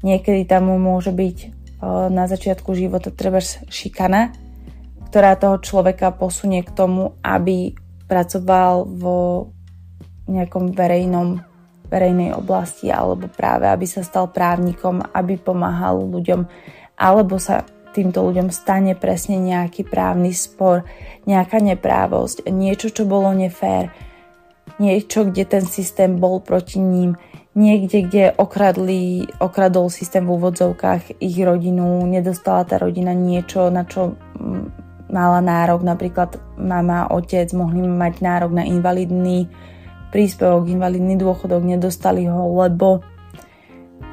Niekedy 0.07 0.47
tam 0.47 0.71
môže 0.71 1.11
byť 1.11 1.64
na 2.09 2.25
začiatku 2.25 2.73
života 2.73 3.13
treba 3.13 3.39
šikana, 3.69 4.33
ktorá 5.09 5.37
toho 5.37 5.61
človeka 5.61 6.11
posunie 6.11 6.65
k 6.65 6.73
tomu, 6.73 7.15
aby 7.21 7.77
pracoval 8.09 8.85
vo 8.89 9.49
nejakom 10.25 10.73
verejnom, 10.73 11.41
verejnej 11.85 12.33
oblasti 12.33 12.89
alebo 12.89 13.29
práve 13.29 13.69
aby 13.69 13.85
sa 13.85 14.01
stal 14.01 14.29
právnikom, 14.33 15.05
aby 15.13 15.37
pomáhal 15.37 16.01
ľuďom 16.01 16.41
alebo 16.97 17.37
sa 17.37 17.61
týmto 17.95 18.27
ľuďom 18.27 18.51
stane 18.51 18.91
presne 18.99 19.39
nejaký 19.39 19.87
právny 19.87 20.35
spor, 20.35 20.83
nejaká 21.23 21.63
neprávosť, 21.63 22.51
niečo, 22.51 22.91
čo 22.91 23.07
bolo 23.07 23.31
nefér, 23.31 23.87
niečo, 24.83 25.31
kde 25.31 25.47
ten 25.47 25.63
systém 25.63 26.19
bol 26.19 26.43
proti 26.43 26.83
ním, 26.83 27.15
niekde, 27.55 28.05
kde 28.05 28.23
okradli, 28.35 29.25
okradol 29.39 29.87
systém 29.87 30.27
v 30.27 30.35
úvodzovkách 30.35 31.23
ich 31.23 31.39
rodinu, 31.39 32.03
nedostala 32.03 32.67
tá 32.67 32.75
rodina 32.75 33.15
niečo, 33.15 33.71
na 33.71 33.87
čo 33.87 34.13
mm, 34.13 35.09
mala 35.09 35.39
nárok, 35.39 35.81
napríklad 35.81 36.35
mama, 36.59 37.07
otec, 37.07 37.47
mohli 37.55 37.87
mať 37.87 38.19
nárok 38.19 38.51
na 38.51 38.67
invalidný 38.67 39.47
príspevok, 40.11 40.67
invalidný 40.67 41.15
dôchodok, 41.15 41.63
nedostali 41.63 42.27
ho, 42.27 42.51
lebo 42.59 43.01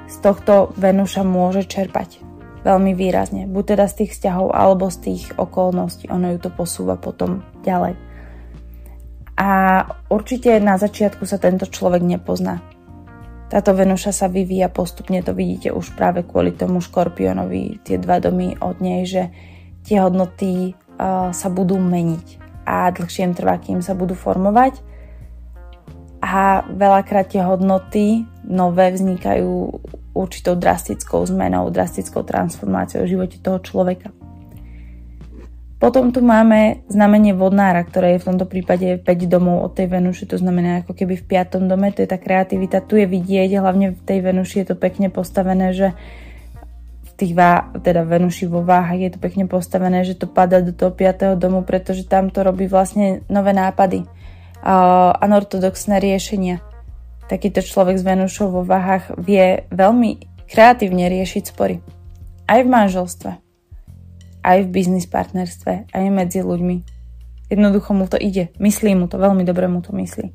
z 0.07 0.17
tohto 0.23 0.71
Venuša 0.79 1.27
môže 1.27 1.67
čerpať 1.67 2.23
veľmi 2.63 2.95
výrazne. 2.95 3.51
Buď 3.51 3.75
teda 3.75 3.87
z 3.91 3.95
tých 4.05 4.11
vzťahov, 4.15 4.55
alebo 4.55 4.87
z 4.87 4.99
tých 5.11 5.25
okolností. 5.35 6.07
Ono 6.15 6.31
ju 6.31 6.39
to 6.39 6.51
posúva 6.55 6.95
potom 6.95 7.43
ďalej. 7.67 7.99
A 9.35 9.51
určite 10.07 10.63
na 10.63 10.79
začiatku 10.79 11.27
sa 11.27 11.43
tento 11.43 11.67
človek 11.67 12.05
nepozná. 12.07 12.63
Táto 13.53 13.77
Venuša 13.77 14.17
sa 14.17 14.33
vyvíja 14.33 14.73
postupne, 14.73 15.21
to 15.21 15.37
vidíte 15.37 15.77
už 15.77 15.93
práve 15.93 16.25
kvôli 16.25 16.57
tomu 16.57 16.81
škorpiónovi, 16.81 17.85
tie 17.85 18.01
dva 18.01 18.17
domy 18.17 18.57
od 18.57 18.81
nej, 18.81 19.05
že 19.05 19.29
tie 19.85 20.01
hodnoty 20.01 20.73
uh, 20.73 21.29
sa 21.37 21.53
budú 21.53 21.77
meniť 21.77 22.41
a 22.65 22.89
dlhšie 22.89 23.29
im 23.29 23.37
trvá, 23.37 23.61
kým 23.61 23.85
sa 23.85 23.93
budú 23.93 24.17
formovať. 24.17 24.81
A 26.25 26.65
veľakrát 26.65 27.29
tie 27.29 27.45
hodnoty 27.45 28.25
nové 28.49 28.89
vznikajú 28.89 29.53
určitou 30.17 30.57
drastickou 30.57 31.21
zmenou, 31.29 31.69
drastickou 31.69 32.25
transformáciou 32.25 33.05
v 33.05 33.13
živote 33.21 33.37
toho 33.37 33.61
človeka. 33.61 34.17
Potom 35.83 36.15
tu 36.15 36.23
máme 36.23 36.87
znamenie 36.87 37.35
vodnára, 37.35 37.83
ktoré 37.83 38.15
je 38.15 38.23
v 38.23 38.29
tomto 38.31 38.47
prípade 38.47 39.03
5 39.03 39.27
domov 39.27 39.67
od 39.67 39.75
tej 39.75 39.91
Venuši, 39.91 40.31
to 40.31 40.39
znamená 40.39 40.87
ako 40.87 40.95
keby 40.95 41.19
v 41.19 41.27
5. 41.27 41.59
dome, 41.67 41.91
to 41.91 42.07
je 42.07 42.09
tá 42.15 42.23
kreativita, 42.23 42.87
tu 42.87 42.95
je 42.95 43.11
vidieť, 43.11 43.59
hlavne 43.59 43.99
v 43.99 44.01
tej 44.07 44.23
Venuši 44.23 44.63
je 44.63 44.67
to 44.71 44.77
pekne 44.79 45.11
postavené, 45.11 45.75
že 45.75 45.91
v 47.03 47.11
tých 47.19 47.35
vá, 47.35 47.75
teda 47.83 48.07
Venuši 48.07 48.47
vo 48.47 48.63
váhach 48.63 48.95
je 48.95 49.11
to 49.11 49.19
pekne 49.19 49.51
postavené, 49.51 50.07
že 50.07 50.15
to 50.15 50.31
pada 50.31 50.63
do 50.63 50.71
toho 50.71 50.95
5. 50.95 51.35
domu, 51.35 51.67
pretože 51.67 52.07
tam 52.07 52.31
to 52.31 52.47
robí 52.47 52.71
vlastne 52.71 53.27
nové 53.27 53.51
nápady 53.51 54.07
uh, 54.07 55.19
anortodoxné 55.19 55.99
riešenia. 55.99 56.63
Takýto 57.27 57.59
človek 57.59 57.99
s 57.99 58.07
Venušou 58.07 58.55
vo 58.55 58.63
váhach 58.63 59.11
vie 59.19 59.67
veľmi 59.75 60.31
kreatívne 60.47 61.11
riešiť 61.11 61.43
spory. 61.51 61.83
Aj 62.47 62.63
v 62.63 62.71
manželstve 62.71 63.42
aj 64.43 64.59
v 64.67 64.73
biznis 64.75 65.07
partnerstve, 65.07 65.95
aj 65.95 66.05
medzi 66.11 66.43
ľuďmi. 66.43 66.77
Jednoducho 67.49 67.95
mu 67.95 68.11
to 68.11 68.19
ide. 68.19 68.51
Myslí 68.59 68.93
mu 68.99 69.07
to, 69.07 69.17
veľmi 69.17 69.47
dobre 69.47 69.71
mu 69.71 69.81
to 69.81 69.95
myslí. 69.95 70.35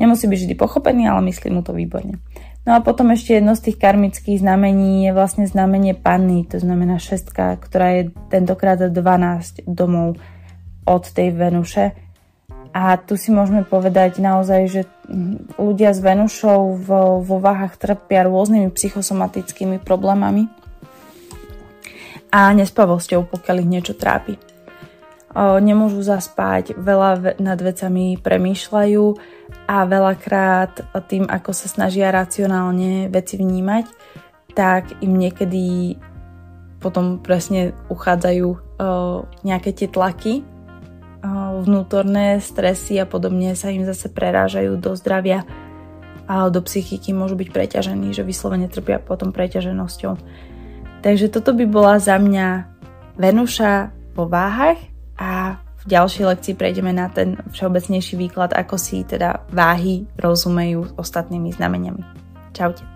Nemusí 0.00 0.24
byť 0.24 0.38
vždy 0.48 0.54
pochopený, 0.56 1.10
ale 1.10 1.28
myslí 1.28 1.52
mu 1.52 1.60
to 1.60 1.76
výborne. 1.76 2.22
No 2.64 2.76
a 2.76 2.84
potom 2.84 3.12
ešte 3.12 3.36
jedno 3.36 3.56
z 3.56 3.68
tých 3.68 3.80
karmických 3.80 4.40
znamení 4.40 5.08
je 5.08 5.16
vlastne 5.16 5.48
znamenie 5.48 5.96
panny, 5.96 6.44
to 6.44 6.60
znamená 6.60 7.00
šestka, 7.00 7.56
ktorá 7.56 8.00
je 8.00 8.02
tentokrát 8.28 8.80
12 8.80 9.64
domov 9.64 10.20
od 10.84 11.04
tej 11.08 11.32
Venuše. 11.32 11.96
A 12.70 12.94
tu 13.00 13.18
si 13.18 13.34
môžeme 13.34 13.66
povedať 13.66 14.22
naozaj, 14.22 14.60
že 14.70 14.82
ľudia 15.58 15.90
s 15.90 16.00
Venušou 16.04 16.78
vo, 16.78 17.18
vo 17.18 17.36
váhach 17.42 17.74
trpia 17.80 18.28
rôznymi 18.28 18.70
psychosomatickými 18.70 19.82
problémami 19.82 20.59
a 22.30 22.54
nespavosťou, 22.54 23.26
pokiaľ 23.26 23.56
ich 23.60 23.70
niečo 23.70 23.94
trápi. 23.98 24.38
Nemôžu 25.36 26.02
zaspať, 26.02 26.74
veľa 26.74 27.38
nad 27.38 27.58
vecami 27.62 28.18
premýšľajú 28.18 29.04
a 29.70 29.76
veľakrát 29.86 30.90
tým, 31.06 31.30
ako 31.30 31.54
sa 31.54 31.70
snažia 31.70 32.10
racionálne 32.10 33.06
veci 33.06 33.38
vnímať, 33.38 33.86
tak 34.58 34.98
im 35.06 35.14
niekedy 35.14 35.94
potom 36.82 37.22
presne 37.22 37.70
uchádzajú 37.86 38.48
nejaké 39.46 39.70
tie 39.70 39.86
tlaky, 39.86 40.42
vnútorné 41.60 42.40
stresy 42.42 42.98
a 42.98 43.06
podobne 43.06 43.54
sa 43.54 43.70
im 43.70 43.86
zase 43.86 44.10
prerážajú 44.10 44.80
do 44.80 44.96
zdravia 44.98 45.46
a 46.26 46.48
do 46.50 46.58
psychiky 46.64 47.14
môžu 47.14 47.36
byť 47.38 47.48
preťažení, 47.54 48.10
že 48.16 48.26
vyslovene 48.26 48.66
trpia 48.66 48.98
potom 48.98 49.30
preťaženosťou. 49.30 50.14
Takže 51.00 51.32
toto 51.32 51.56
by 51.56 51.64
bola 51.64 51.96
za 51.96 52.20
mňa 52.20 52.68
Venuša 53.16 53.92
vo 54.16 54.24
váhach 54.28 54.80
a 55.20 55.60
v 55.80 55.84
ďalšej 55.88 56.24
lekcii 56.28 56.54
prejdeme 56.56 56.92
na 56.92 57.08
ten 57.08 57.40
všeobecnejší 57.52 58.16
výklad, 58.20 58.52
ako 58.52 58.76
si 58.76 59.04
teda 59.04 59.44
váhy 59.48 60.04
rozumejú 60.20 60.92
ostatnými 61.00 61.52
znameniami. 61.56 62.04
Čaute. 62.52 62.89